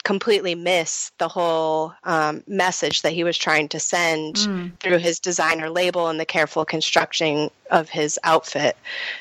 [0.04, 4.78] completely miss the whole um, message that he was trying to send mm.
[4.80, 8.76] through his designer label and the careful construction of his outfit.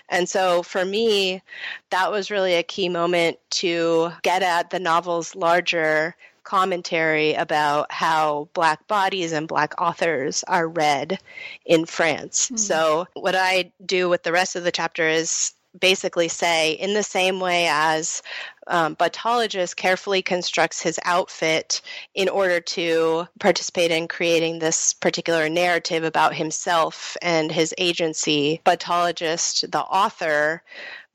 [0.10, 1.42] And so for me,
[1.90, 8.48] that was really a key moment to get at the novel's larger commentary about how
[8.54, 11.20] black bodies and black authors are read
[11.66, 12.50] in France.
[12.50, 12.60] Mm.
[12.60, 17.04] So, what I do with the rest of the chapter is basically say, in the
[17.04, 18.22] same way as
[18.68, 21.82] um, Buttologist carefully constructs his outfit
[22.14, 29.70] in order to participate in creating this particular narrative about himself and his agency, Buttologist,
[29.72, 30.64] the author,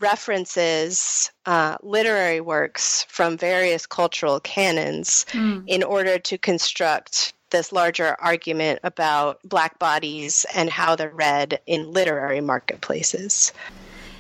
[0.01, 5.65] references uh, literary works from various cultural canons mm.
[5.67, 11.93] in order to construct this larger argument about black bodies and how they're read in
[11.93, 13.53] literary marketplaces.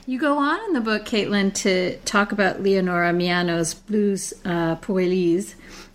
[0.08, 4.74] You go on in the book, Katelyn, to talk about Leonora Miano's blues uh,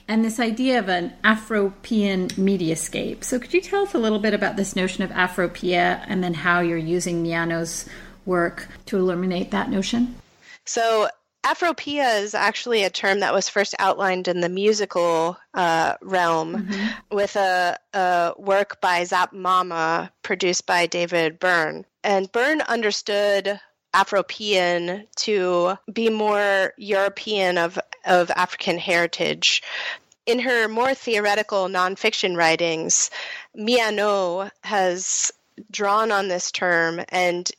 [0.07, 3.23] and this idea of an Afropean mediascape.
[3.23, 6.35] So, could you tell us a little bit about this notion of Afropea and then
[6.35, 7.89] how you're using Miano's
[8.27, 10.13] work to illuminate that notion?
[10.63, 11.07] So,
[11.43, 17.15] Afropea is actually a term that was first outlined in the musical uh, realm mm-hmm.
[17.15, 21.83] with a, a, work by Zap Mama produced by David Byrne.
[22.03, 23.59] And Byrne understood
[23.93, 29.63] Afropean to be more European of, of African heritage.
[30.25, 33.11] In her more theoretical nonfiction writings,
[33.57, 35.31] Miano has
[35.69, 37.51] drawn on this term and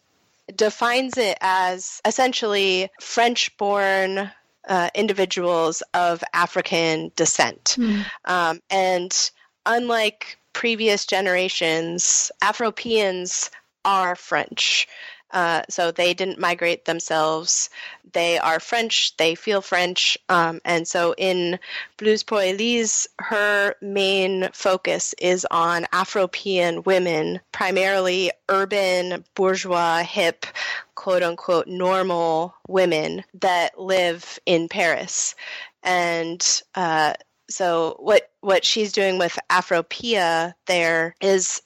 [0.56, 4.30] defines it as essentially French born
[4.68, 7.76] uh, individuals of African descent.
[7.78, 8.04] Mm.
[8.24, 9.30] Um, and
[9.66, 13.50] unlike previous generations, Afropeans
[13.84, 14.88] are French.
[15.34, 17.68] Uh, so they didn't migrate themselves.
[18.12, 19.16] They are French.
[19.16, 20.16] They feel French.
[20.28, 21.58] Um, and so in
[21.96, 30.46] Blues pour Élise, her main focus is on Afropean women, primarily urban, bourgeois, hip,
[30.94, 35.34] quote unquote, normal women that live in Paris.
[35.82, 37.14] And uh,
[37.50, 41.60] so what what she's doing with Afropea there is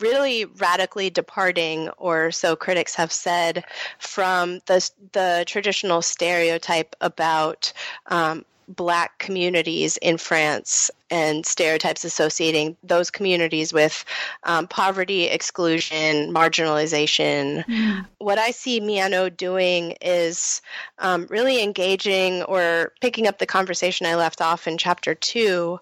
[0.00, 3.64] really radically departing, or so critics have said,
[3.98, 7.72] from the, the traditional stereotype about
[8.06, 14.04] um, black communities in France and stereotypes associating those communities with
[14.44, 17.64] um, poverty, exclusion, marginalization.
[17.66, 18.06] Mm.
[18.18, 20.60] What I see Miano doing is
[20.98, 25.78] um, really engaging or picking up the conversation I left off in chapter two,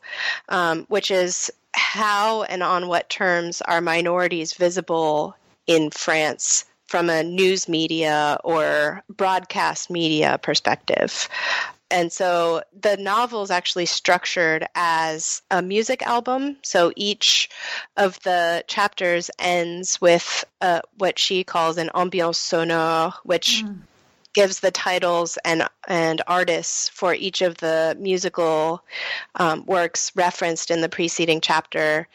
[0.48, 7.22] um, which is how and on what terms are minorities visible in France from a
[7.22, 11.28] news media or broadcast media perspective?
[11.92, 16.56] And so the novel is actually structured as a music album.
[16.62, 17.50] So each
[17.98, 23.78] of the chapters ends with uh, what she calls an ambiance sonore, which mm
[24.34, 28.82] gives the titles and and artists for each of the musical
[29.34, 32.08] um, works referenced in the preceding chapter.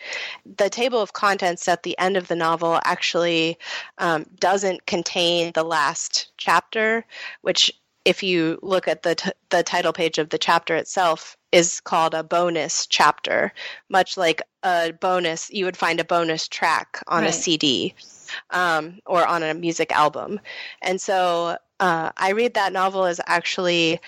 [0.57, 3.59] The table of contents at the end of the novel actually
[3.97, 7.05] um, doesn't contain the last chapter,
[7.41, 7.71] which
[8.07, 12.13] if you look at the t- the title page of the chapter itself is called
[12.13, 13.51] a bonus chapter
[13.89, 17.29] much like a bonus you would find a bonus track on right.
[17.29, 17.93] a cd
[18.51, 20.39] um, or on a music album
[20.81, 23.99] and so uh, I read that novel as actually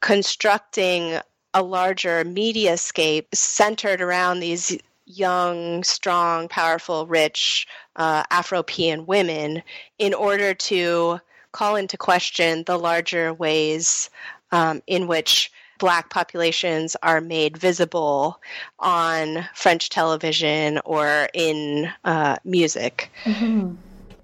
[0.00, 1.20] constructing
[1.54, 4.76] a larger mediascape centered around these
[5.06, 9.62] young, strong, powerful, rich uh, Afropean women
[9.98, 11.20] in order to
[11.52, 14.10] call into question the larger ways
[14.50, 18.40] um, in which Black populations are made visible
[18.78, 23.10] on French television or in uh, music.
[23.24, 23.74] Mm-hmm.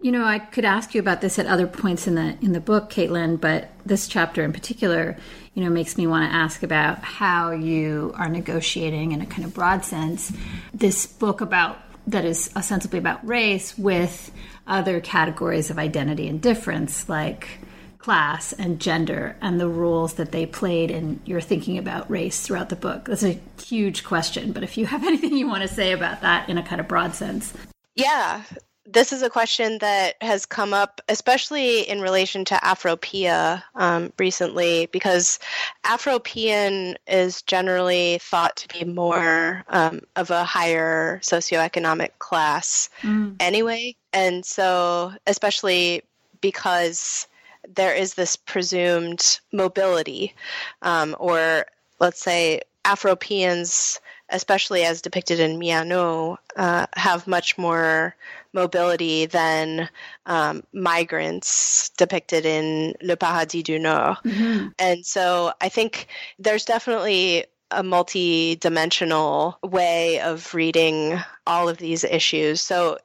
[0.01, 2.61] You know, I could ask you about this at other points in the in the
[2.61, 5.17] book, Katelyn, but this chapter in particular,
[5.55, 9.45] you know, makes me want to ask about how you are negotiating in a kind
[9.45, 10.33] of broad sense
[10.73, 14.33] this book about that is ostensibly about race with
[14.67, 17.59] other categories of identity and difference like
[17.99, 22.71] class and gender and the roles that they played in your thinking about race throughout
[22.71, 23.05] the book.
[23.05, 26.49] That's a huge question, but if you have anything you want to say about that
[26.49, 27.53] in a kind of broad sense.
[27.95, 28.43] Yeah,
[28.91, 34.87] this is a question that has come up, especially in relation to Afropea um, recently,
[34.87, 35.39] because
[35.85, 43.37] Afropean is generally thought to be more um, of a higher socioeconomic class mm.
[43.41, 43.95] anyway.
[44.13, 46.03] And so, especially
[46.41, 47.27] because
[47.75, 50.35] there is this presumed mobility,
[50.81, 51.67] um, or
[52.01, 53.99] let's say Afropeans
[54.31, 58.15] especially as depicted in Miano, uh, have much more
[58.59, 59.89] mobility than
[60.27, 64.17] um, migrants depicted in Le Paradis du Nord.
[64.25, 64.69] Mm-hmm.
[64.79, 72.61] And so I think there's definitely a multi-dimensional way of reading all of these issues.
[72.63, 72.99] So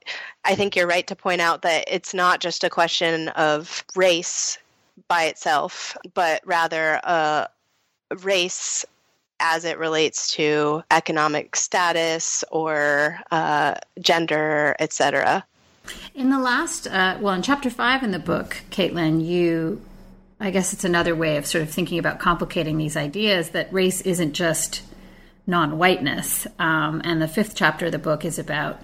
[0.45, 4.57] I think you're right to point out that it's not just a question of race
[5.07, 7.49] by itself, but rather a
[8.21, 8.85] race
[9.43, 15.45] as it relates to economic status or uh, gender, etc.
[16.15, 19.81] In the last, uh, well, in chapter five in the book, Katelyn, you,
[20.39, 23.99] I guess it's another way of sort of thinking about complicating these ideas that race
[24.01, 24.81] isn't just
[25.45, 26.47] non whiteness.
[26.57, 28.81] Um, and the fifth chapter of the book is about,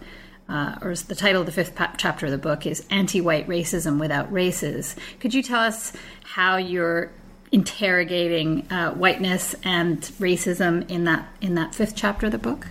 [0.50, 3.48] uh, or the title of the fifth pa- chapter of the book is Anti White
[3.48, 4.98] Racism Without Races.
[5.22, 5.94] Could you tell us
[6.24, 7.12] how you're
[7.52, 12.68] interrogating uh, whiteness and racism in that in that fifth chapter of the book?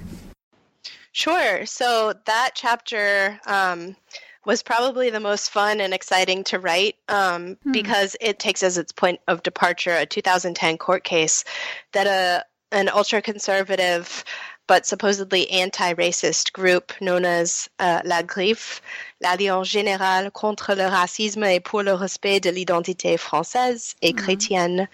[1.13, 1.67] Sure.
[1.67, 3.97] So that chapter um,
[4.45, 7.73] was probably the most fun and exciting to write um, hmm.
[7.73, 11.45] because it takes as its point of departure a 2010 court case
[11.93, 14.25] that a an ultra conservative
[14.69, 18.81] but supposedly anti-racist group known as uh, l'AGRIF,
[19.21, 24.25] l'Alliance générale contre le racisme et pour le respect de l'identité française et mm-hmm.
[24.25, 24.89] chrétienne.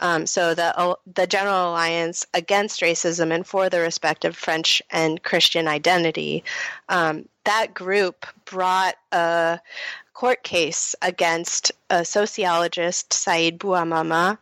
[0.00, 4.82] Um, so the uh, the General Alliance against racism and for the respect of French
[4.90, 6.42] and Christian identity.
[6.88, 9.60] Um, that group brought a
[10.18, 14.36] court case against a sociologist, Saïd Bouamama,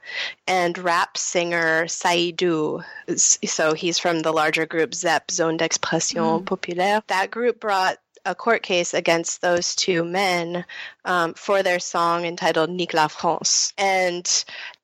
[0.46, 2.82] and rap singer Saïdou.
[3.14, 6.46] So he's from the larger group ZEP, Zone d'Expression mm.
[6.46, 7.02] Populaire.
[7.08, 10.64] That group brought a court case against those two men
[11.04, 13.74] um, for their song entitled Nique la France.
[13.76, 14.24] And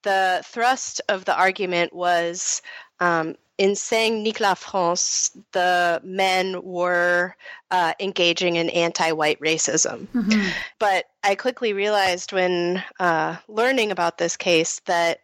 [0.02, 2.60] the thrust of the argument was
[3.00, 7.36] um, in saying Nique la France, the men were
[7.70, 10.08] uh, engaging in anti white racism.
[10.08, 10.48] Mm-hmm.
[10.80, 15.20] But I quickly realized when uh, learning about this case that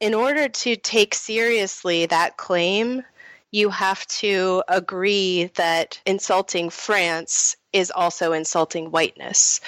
[0.00, 3.04] in order to take seriously that claim,
[3.52, 9.60] you have to agree that insulting France is also insulting whiteness.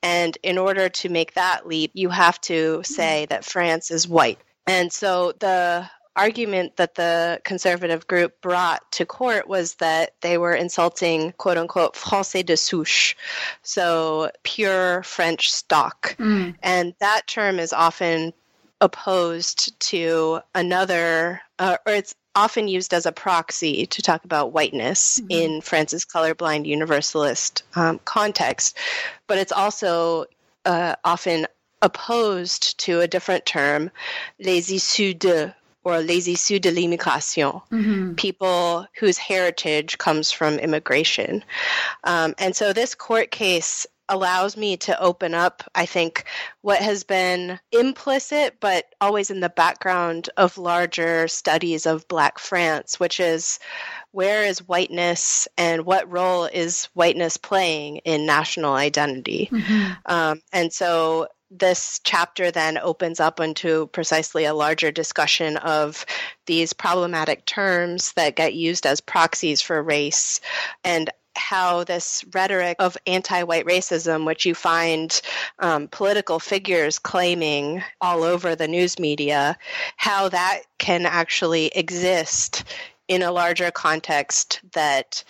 [0.00, 4.38] And in order to make that leap, you have to say that France is white.
[4.68, 10.54] And so the argument that the conservative group brought to court was that they were
[10.54, 13.16] insulting quote unquote français de souche,
[13.62, 16.16] so pure French stock.
[16.18, 16.54] Mm.
[16.62, 18.32] And that term is often
[18.80, 25.20] opposed to another, uh, or it's often used as a proxy to talk about whiteness
[25.20, 25.30] mm-hmm.
[25.30, 28.76] in France's colorblind universalist um, context.
[29.26, 30.26] But it's also
[30.64, 31.46] uh, often
[31.82, 33.90] opposed to a different term,
[34.38, 35.54] les issus de,
[35.84, 38.14] or les issus de l'immigration, mm-hmm.
[38.14, 41.44] people whose heritage comes from immigration.
[42.04, 46.24] Um, and so this court case allows me to open up, I think,
[46.60, 53.00] what has been implicit but always in the background of larger studies of Black France,
[53.00, 53.58] which is
[54.10, 59.48] where is whiteness and what role is whiteness playing in national identity?
[59.50, 59.92] Mm-hmm.
[60.06, 61.28] Um, and so
[61.58, 66.06] this chapter then opens up into precisely a larger discussion of
[66.46, 70.40] these problematic terms that get used as proxies for race
[70.82, 75.20] and how this rhetoric of anti white racism, which you find
[75.58, 79.56] um, political figures claiming all over the news media,
[79.96, 82.64] how that can actually exist
[83.08, 85.24] in a larger context that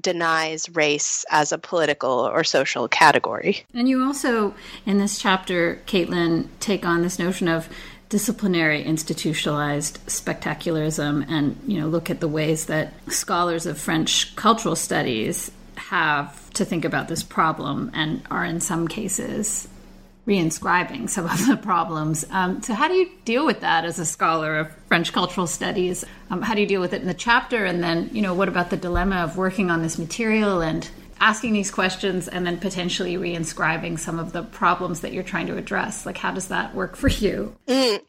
[0.00, 3.64] denies race as a political or social category.
[3.74, 4.54] And you also,
[4.86, 7.68] in this chapter, Katelyn, take on this notion of
[8.08, 14.74] disciplinary institutionalized spectacularism and you know look at the ways that scholars of french cultural
[14.74, 19.68] studies have to think about this problem and are in some cases
[20.28, 22.24] reinscribing some of the problems.
[22.30, 26.04] Um, so, how do you deal with that as a scholar of French cultural studies?
[26.30, 27.64] Um, how do you deal with it in the chapter?
[27.64, 31.54] And then, you know, what about the dilemma of working on this material and asking
[31.54, 36.04] these questions and then potentially reinscribing some of the problems that you're trying to address?
[36.04, 37.56] Like, how does that work for you?
[37.66, 38.00] Mm.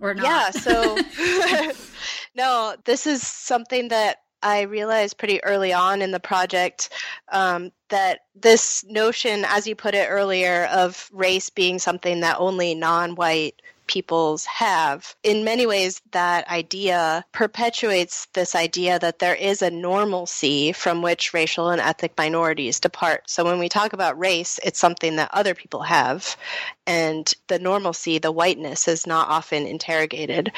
[0.00, 0.24] Or not?
[0.24, 0.98] Yeah, so
[2.34, 6.90] no, this is something that I realized pretty early on in the project
[7.30, 12.74] um, that this notion, as you put it earlier, of race being something that only
[12.74, 13.60] non white
[13.92, 15.14] peoples have.
[15.22, 21.34] In many ways, that idea perpetuates this idea that there is a normalcy from which
[21.34, 23.28] racial and ethnic minorities depart.
[23.28, 26.38] So when we talk about race, it's something that other people have,
[26.86, 30.52] and the normalcy, the whiteness, is not often interrogated.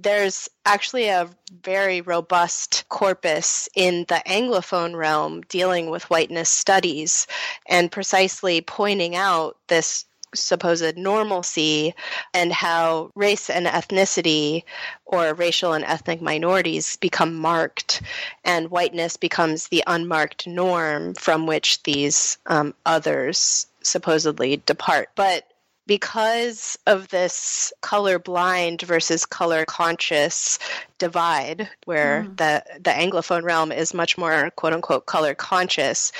[0.00, 1.30] There's actually a
[1.62, 7.28] very robust corpus in the Anglophone realm dealing with whiteness studies
[7.66, 11.94] and precisely pointing out this supposed normalcy
[12.34, 14.62] and how race and ethnicity
[15.06, 18.02] or racial and ethnic minorities become marked
[18.44, 25.08] and whiteness becomes the unmarked norm from which these um, others supposedly depart.
[25.14, 25.46] But
[25.86, 30.58] because of this color blind versus color conscious
[31.00, 32.36] divide where mm.
[32.36, 36.12] the the anglophone realm is much more quote unquote color conscious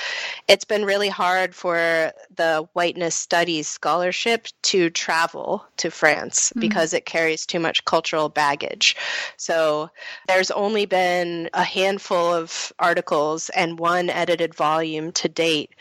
[0.47, 6.61] it's been really hard for the whiteness studies scholarship to travel to France mm.
[6.61, 8.97] because it carries too much cultural baggage
[9.37, 9.89] so
[10.27, 15.75] there's only been a handful of articles and one edited volume to date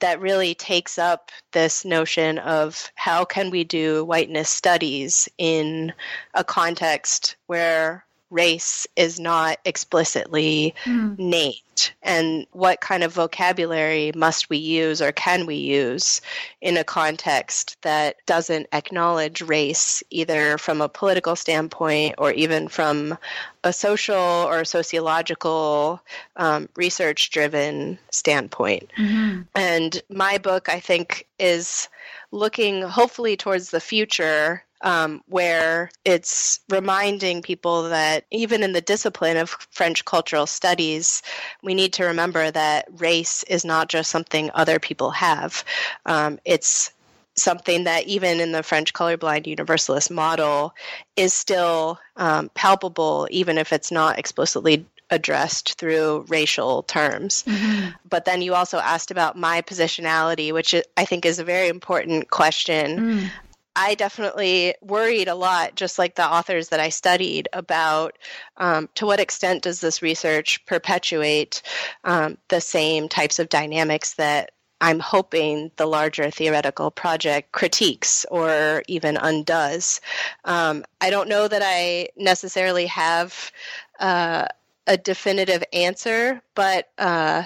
[0.00, 5.92] that really takes up this notion of how can we do whiteness studies in
[6.32, 11.18] a context where race is not explicitly mm.
[11.18, 16.20] named and what kind of vocabulary must we use or can we use
[16.60, 23.16] in a context that doesn't acknowledge race either from a political standpoint or even from
[23.62, 26.00] a social or sociological
[26.36, 29.42] um, research driven standpoint mm-hmm.
[29.54, 31.88] and my book i think is
[32.32, 39.36] looking hopefully towards the future um, where it's reminding people that even in the discipline
[39.36, 41.22] of French cultural studies,
[41.62, 45.64] we need to remember that race is not just something other people have.
[46.04, 46.92] Um, it's
[47.36, 50.74] something that even in the French colorblind universalist model
[51.16, 57.44] is still um, palpable, even if it's not explicitly addressed through racial terms.
[57.46, 57.90] Mm-hmm.
[58.08, 62.30] But then you also asked about my positionality, which I think is a very important
[62.30, 62.98] question.
[62.98, 63.30] Mm.
[63.76, 68.16] I definitely worried a lot, just like the authors that I studied, about
[68.56, 71.60] um, to what extent does this research perpetuate
[72.02, 78.82] um, the same types of dynamics that I'm hoping the larger theoretical project critiques or
[78.88, 80.00] even undoes.
[80.44, 83.52] Um, I don't know that I necessarily have
[84.00, 84.46] uh,
[84.86, 87.44] a definitive answer, but uh,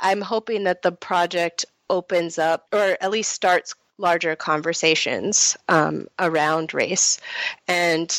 [0.00, 6.72] I'm hoping that the project opens up or at least starts larger conversations um, around
[6.72, 7.20] race.
[7.66, 8.18] And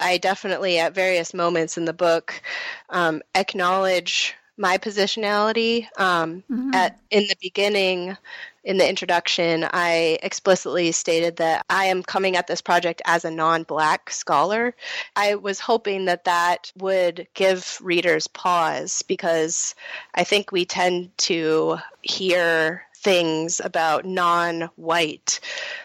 [0.00, 2.40] I definitely, at various moments in the book,
[2.88, 5.86] um, acknowledge my positionality.
[5.98, 6.74] Um, mm-hmm.
[6.74, 8.16] At in the beginning,
[8.62, 13.30] in the introduction, I explicitly stated that I am coming at this project as a
[13.30, 14.74] non-black scholar.
[15.16, 19.74] I was hoping that that would give readers pause because
[20.14, 25.40] I think we tend to hear things about non-white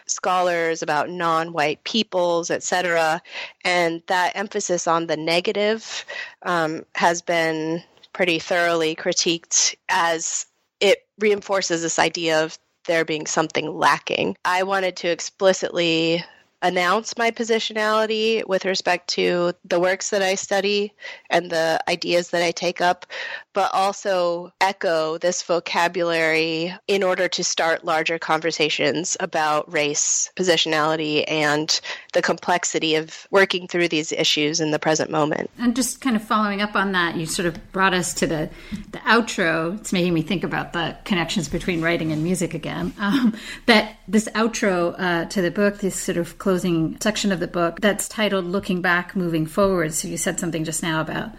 [0.06, 3.22] scholars, about non-white peoples, etc.
[3.64, 6.04] And that emphasis on the negative
[6.42, 10.46] um, has been pretty thoroughly critiqued as
[10.80, 14.36] it reinforces this idea of there being something lacking.
[14.44, 16.24] I wanted to explicitly
[16.62, 20.92] announce my positionality with respect to the works that I study
[21.30, 23.06] and the ideas that I take up,
[23.52, 31.80] but also echo this vocabulary in order to start larger conversations about race, positionality, and
[32.16, 35.50] the complexity of working through these issues in the present moment.
[35.58, 38.48] And just kind of following up on that, you sort of brought us to the,
[38.90, 39.78] the outro.
[39.78, 42.94] It's making me think about the connections between writing and music again.
[43.06, 43.36] Um,
[43.66, 47.80] that this outro uh, to the book, this sort of closing section of the book
[47.80, 49.94] that's titled Looking Back, Moving Forward.
[49.94, 51.30] So you said something just now about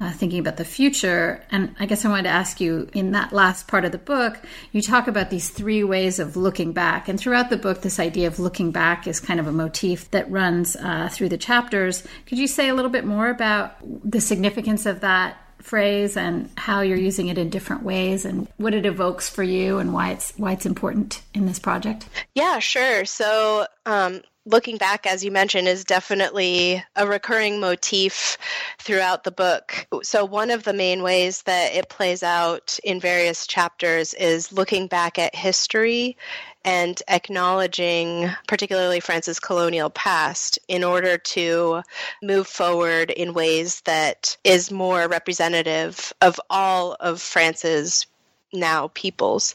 [0.00, 1.42] uh, thinking about the future.
[1.50, 4.38] And I guess I wanted to ask you in that last part of the book,
[4.72, 7.08] you talk about these three ways of looking back.
[7.08, 10.30] And throughout the book, this idea of looking back is kind of a motif that
[10.30, 12.02] runs uh, through the chapters.
[12.26, 16.82] Could you say a little bit more about the significance of that phrase and how
[16.82, 20.32] you're using it in different ways and what it evokes for you and why it's
[20.36, 22.06] why it's important in this project?
[22.34, 23.06] Yeah, sure.
[23.06, 28.36] So um, looking back, as you mentioned, is definitely a recurring motif
[28.78, 29.86] throughout the book.
[30.02, 34.86] So, one of the main ways that it plays out in various chapters is looking
[34.86, 36.16] back at history
[36.64, 41.82] and acknowledging, particularly France's colonial past, in order to
[42.22, 48.06] move forward in ways that is more representative of all of France's
[48.54, 49.54] now peoples.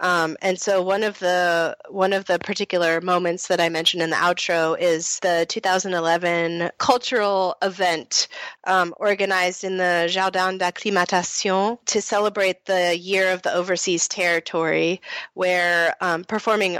[0.00, 4.10] Um, and so one of the one of the particular moments that I mentioned in
[4.10, 8.28] the outro is the 2011 cultural event
[8.64, 15.00] um, organized in the Jardin d'Acclimatation to celebrate the year of the overseas territory,
[15.34, 16.78] where um, performing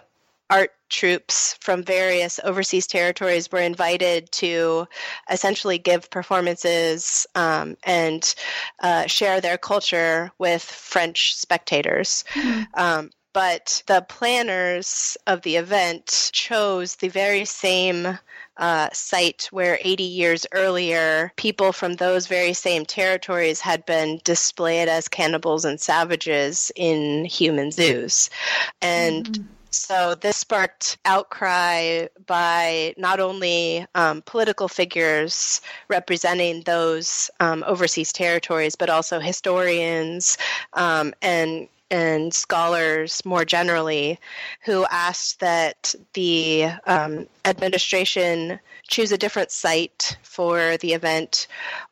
[0.51, 4.87] art troops from various overseas territories were invited to
[5.31, 8.35] essentially give performances um, and
[8.83, 12.25] uh, share their culture with French spectators.
[12.35, 12.63] Mm-hmm.
[12.75, 18.19] Um, but the planners of the event chose the very same
[18.57, 24.89] uh, site where 80 years earlier, people from those very same territories had been displayed
[24.89, 28.31] as cannibals and savages in human zoos.
[28.81, 37.65] And mm-hmm so this sparked outcry by not only um, political figures representing those um,
[37.67, 40.39] overseas territories, but also historians
[40.75, 44.19] um, and and scholars more generally
[44.65, 51.47] who asked that the um, administration choose a different site for the event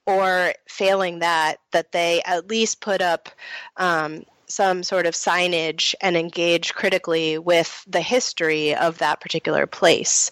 [0.04, 3.30] or failing that that they at least put up
[3.78, 10.30] um, some sort of signage and engage critically with the history of that particular place.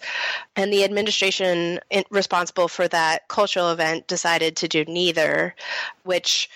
[0.55, 5.55] And the administration responsible for that cultural event decided to do neither,
[6.03, 6.49] which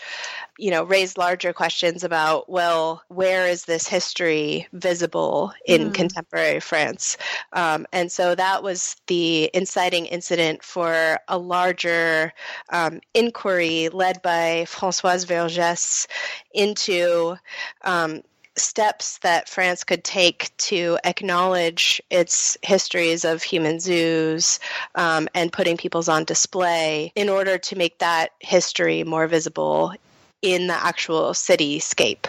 [0.59, 5.93] you know raised larger questions about well where is this history visible in mm.
[5.93, 7.17] contemporary france
[7.53, 12.33] um, and so that was the inciting incident for a larger
[12.71, 16.07] um, inquiry led by françoise vergès
[16.53, 17.35] into
[17.83, 18.21] um,
[18.57, 24.59] steps that France could take to acknowledge its histories of human zoos
[24.95, 29.93] um, and putting peoples on display in order to make that history more visible
[30.41, 32.25] in the actual cityscape.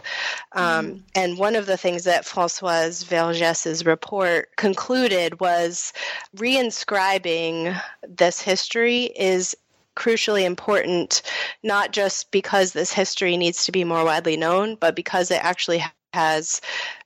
[0.52, 1.02] Um, mm.
[1.14, 5.92] And one of the things that Françoise Vergès's report concluded was
[6.36, 9.56] reinscribing this history is
[9.96, 11.22] crucially important,
[11.62, 15.84] not just because this history needs to be more widely known, but because it actually
[16.12, 16.60] has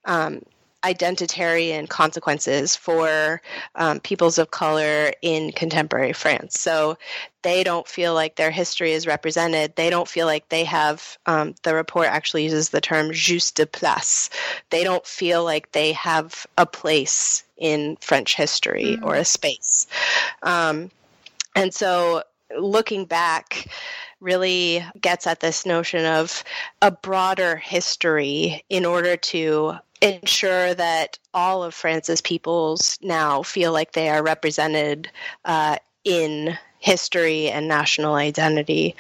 [0.05, 0.41] um,
[0.85, 3.41] identitarian consequences for
[3.75, 6.61] um, peoples of color in contemporary France.
[6.61, 6.99] So
[7.43, 9.77] they don't feel like their history is represented.
[9.77, 14.31] They don't feel like they have, um, the report actually uses the term juste place.
[14.71, 19.05] They don't feel like they have a place in French history mm-hmm.
[19.05, 19.87] or a space.
[20.43, 20.91] Um,
[21.57, 22.23] and so
[22.59, 23.67] looking back,
[24.21, 26.43] really gets at this notion of
[26.81, 29.75] a broader history in order to
[30.05, 35.11] ensure that all of France's peoples now feel like they are represented
[35.45, 38.95] uh, in history and national identity.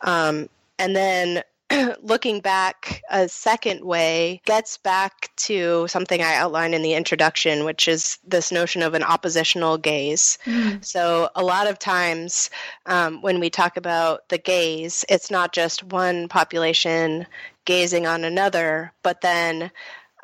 [0.00, 0.48] Um,
[0.78, 1.42] and then
[2.02, 7.88] looking back a second way gets back to something I outlined in the introduction, which
[7.88, 10.38] is this notion of an oppositional gaze.
[10.46, 10.84] Mm.
[10.84, 12.50] So, a lot of times
[12.86, 17.26] um, when we talk about the gaze, it's not just one population
[17.66, 19.70] gazing on another, but then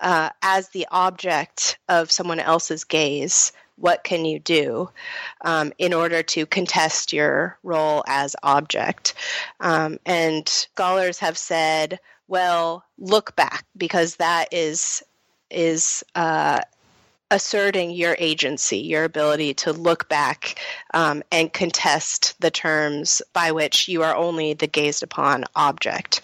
[0.05, 4.91] uh, as the object of someone else's gaze, what can you do
[5.45, 9.15] um, in order to contest your role as object?
[9.61, 11.99] Um, and scholars have said,
[12.29, 15.03] well, look back because that is
[15.51, 16.61] is uh,
[17.31, 20.61] asserting your agency, your ability to look back
[20.93, 26.21] um, and contest the terms by which you are only the gazed upon object.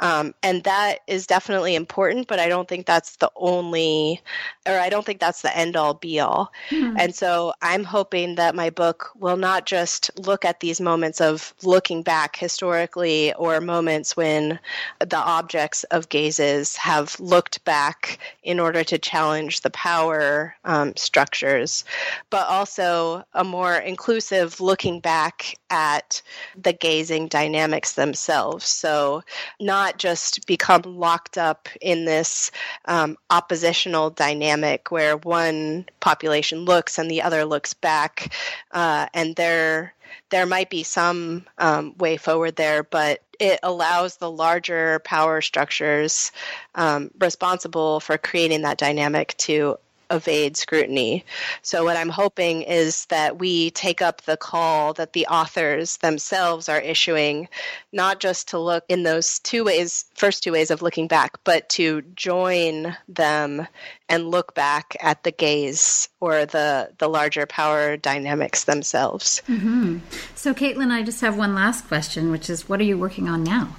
[0.00, 4.20] Um, and that is definitely important, but I don't think that's the only,
[4.66, 6.52] or I don't think that's the end all be all.
[6.68, 6.96] Mm-hmm.
[6.98, 11.54] And so I'm hoping that my book will not just look at these moments of
[11.62, 14.58] looking back historically or moments when
[15.00, 20.33] the objects of gazes have looked back in order to challenge the power
[20.64, 21.84] um, structures,
[22.30, 26.22] but also a more inclusive looking back at
[26.56, 28.66] the gazing dynamics themselves.
[28.66, 29.22] So,
[29.60, 32.50] not just become locked up in this
[32.86, 38.32] um, oppositional dynamic where one population looks and the other looks back,
[38.72, 39.94] uh, and there
[40.30, 46.32] there might be some um, way forward there, but it allows the larger power structures
[46.74, 49.76] um, responsible for creating that dynamic to
[50.14, 51.24] evade scrutiny.
[51.62, 56.68] So, what I'm hoping is that we take up the call that the authors themselves
[56.68, 57.48] are issuing,
[57.92, 61.68] not just to look in those two ways, first two ways of looking back, but
[61.70, 63.66] to join them
[64.08, 69.42] and look back at the gaze or the, the larger power dynamics themselves.
[69.48, 69.98] Mm-hmm.
[70.34, 73.44] So, Katelyn, I just have one last question, which is what are you working on
[73.44, 73.76] now?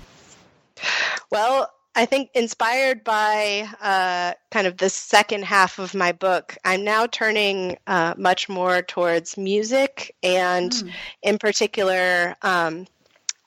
[1.32, 6.84] Well, I think inspired by uh, kind of the second half of my book, I'm
[6.84, 10.92] now turning uh, much more towards music and, mm.
[11.24, 12.86] in particular, um,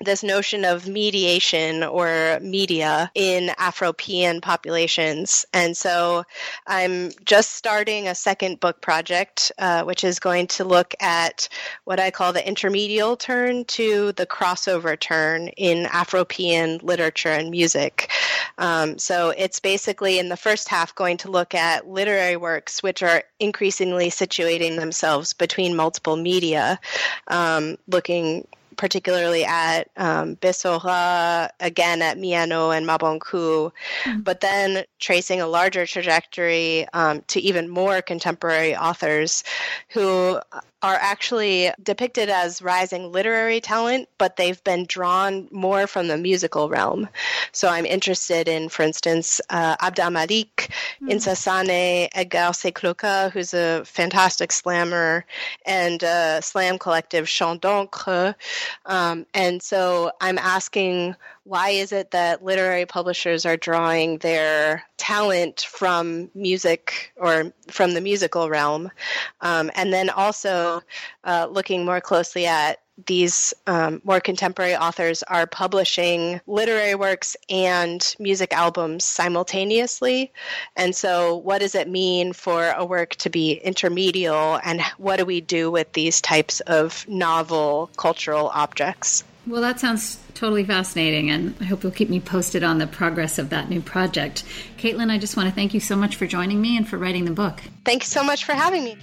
[0.01, 5.45] this notion of mediation or media in Afropean populations.
[5.53, 6.23] And so
[6.69, 11.49] I'm just starting a second book project, uh, which is going to look at
[11.85, 18.13] what I call the intermedial turn to the crossover turn in Afropean literature and music.
[18.59, 23.03] Um, so it's basically in the first half going to look at literary works which
[23.03, 26.79] are increasingly situating themselves between multiple media,
[27.27, 28.47] um, looking
[28.79, 33.71] particularly at um, Bessora, again at Miano and Mabanckou,
[34.05, 34.21] mm-hmm.
[34.21, 39.45] but then tracing a larger trajectory um, to even more contemporary authors
[39.91, 40.39] who
[40.83, 46.69] are actually depicted as rising literary talent, but they've been drawn more from the musical
[46.69, 47.09] realm.
[47.51, 50.71] So I'm interested in, for instance, uh, Abd al Malik,
[51.03, 51.11] mm.
[51.11, 55.25] Insa Sane, Edgar Sekloka, who's a fantastic slammer,
[55.67, 58.35] and uh, slam collective Chant d'encre.
[58.87, 61.17] Um, and so I'm asking
[61.49, 68.03] why is it that literary publishers are drawing their talent from music or from the
[68.03, 68.91] musical realm?
[69.41, 70.83] Um, and then also
[71.25, 78.15] uh, looking more closely at these um, more contemporary authors are publishing literary works and
[78.19, 80.31] music albums simultaneously.
[80.77, 85.25] And so, what does it mean for a work to be intermedial, and what do
[85.25, 89.25] we do with these types of novel cultural objects?
[89.49, 93.39] Well, that sounds totally fascinating, and I hope you'll keep me posted on the progress
[93.39, 94.45] of that new project.
[94.77, 97.25] Katelyn, I just want to thank you so much for joining me and for writing
[97.25, 97.63] the book.
[97.87, 98.99] Thanks so much for having me.